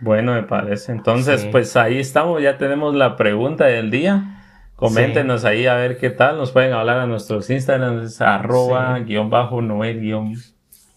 bueno, 0.00 0.32
me 0.34 0.42
parece. 0.42 0.90
Entonces, 0.90 1.42
Sí. 1.42 1.48
pues 1.52 1.76
ahí 1.76 1.98
estamos, 2.00 2.42
ya 2.42 2.58
tenemos 2.58 2.92
la 2.96 3.14
pregunta 3.16 3.66
del 3.66 3.90
día. 3.92 4.40
Coméntenos 4.74 5.44
ahí 5.44 5.66
a 5.68 5.74
ver 5.74 5.96
qué 5.98 6.10
tal. 6.10 6.38
Nos 6.38 6.50
pueden 6.50 6.72
hablar 6.72 6.98
a 6.98 7.06
nuestros 7.06 7.48
Instagram, 7.50 8.00
es 8.02 8.20
arroba 8.20 8.96
Sí. 8.98 9.04
guion 9.04 9.30
bajo 9.30 9.62
Noel 9.62 10.00
guion 10.00 10.34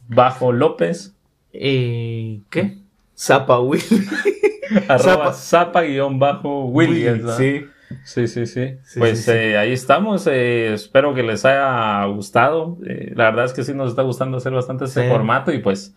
bajo 0.07 0.51
López. 0.51 1.15
Eh, 1.53 2.39
¿Qué? 2.49 2.79
Zapa 3.15 3.59
Will. 3.59 3.83
arroba 4.87 5.33
zapa 5.33 5.81
guion 5.81 6.19
bajo 6.19 6.65
Williams. 6.65 7.23
¿no? 7.23 7.31
Sí. 7.37 7.65
Sí, 8.03 8.27
sí, 8.27 8.47
sí. 8.47 8.77
Sí, 8.83 8.99
pues 8.99 9.19
sí, 9.19 9.25
sí. 9.25 9.31
eh, 9.31 9.57
ahí 9.57 9.71
estamos. 9.71 10.25
eh, 10.27 10.73
espero 10.73 11.13
que 11.13 11.21
les 11.23 11.45
haya 11.45 12.03
gustado. 12.05 12.77
Eh, 12.87 13.13
la 13.15 13.25
verdad 13.25 13.45
es 13.45 13.53
que 13.53 13.63
sí 13.63 13.73
nos 13.73 13.89
está 13.89 14.01
gustando 14.01 14.37
hacer 14.37 14.53
bastante 14.53 14.85
este 14.85 15.07
formato 15.09 15.51
y 15.51 15.59
pues 15.59 15.95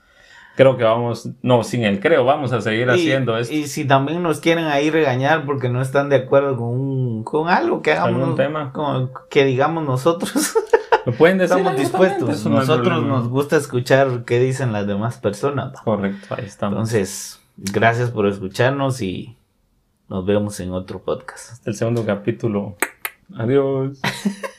creo 0.54 0.76
que 0.76 0.84
vamos, 0.84 1.30
no, 1.40 1.62
sin 1.64 1.84
el 1.84 1.98
creo, 2.00 2.24
vamos 2.24 2.52
a 2.52 2.60
seguir 2.60 2.88
Y, 2.88 2.90
haciendo 2.90 3.38
esto. 3.38 3.54
y 3.54 3.68
si 3.68 3.86
también 3.86 4.22
nos 4.22 4.40
quieren 4.40 4.66
ahí 4.66 4.90
regañar 4.90 5.46
porque 5.46 5.68
no 5.68 5.80
están 5.80 6.08
de 6.08 6.16
acuerdo 6.16 6.56
con, 6.56 6.68
un- 6.68 7.24
con 7.24 7.48
algo 7.48 7.80
que 7.80 7.92
hagamos, 7.92 8.20
¿Algún 8.22 8.36
tema? 8.36 8.72
con- 8.72 9.10
que 9.30 9.44
digamos 9.44 9.84
nosotros, 9.84 10.32
¿Me 11.06 11.12
pueden 11.12 11.38
decir? 11.38 11.56
estamos 11.58 11.78
dispuestos. 11.80 12.44
no 12.44 12.56
Nosotros 12.58 13.02
nos 13.04 13.28
gusta 13.28 13.56
escuchar 13.56 14.24
qué 14.26 14.40
dicen 14.40 14.72
las 14.72 14.86
demás 14.86 15.16
personas. 15.18 15.80
Correcto, 15.84 16.34
ahí 16.36 16.44
estamos. 16.44 16.74
Entonces, 16.76 17.37
gracias 17.58 18.10
por 18.10 18.26
escucharnos 18.26 19.02
y 19.02 19.36
nos 20.08 20.24
vemos 20.24 20.58
en 20.60 20.72
otro 20.72 21.02
podcast. 21.02 21.52
Hasta 21.52 21.70
el 21.70 21.76
segundo 21.76 22.06
capítulo. 22.06 22.76
Adiós. 23.34 24.00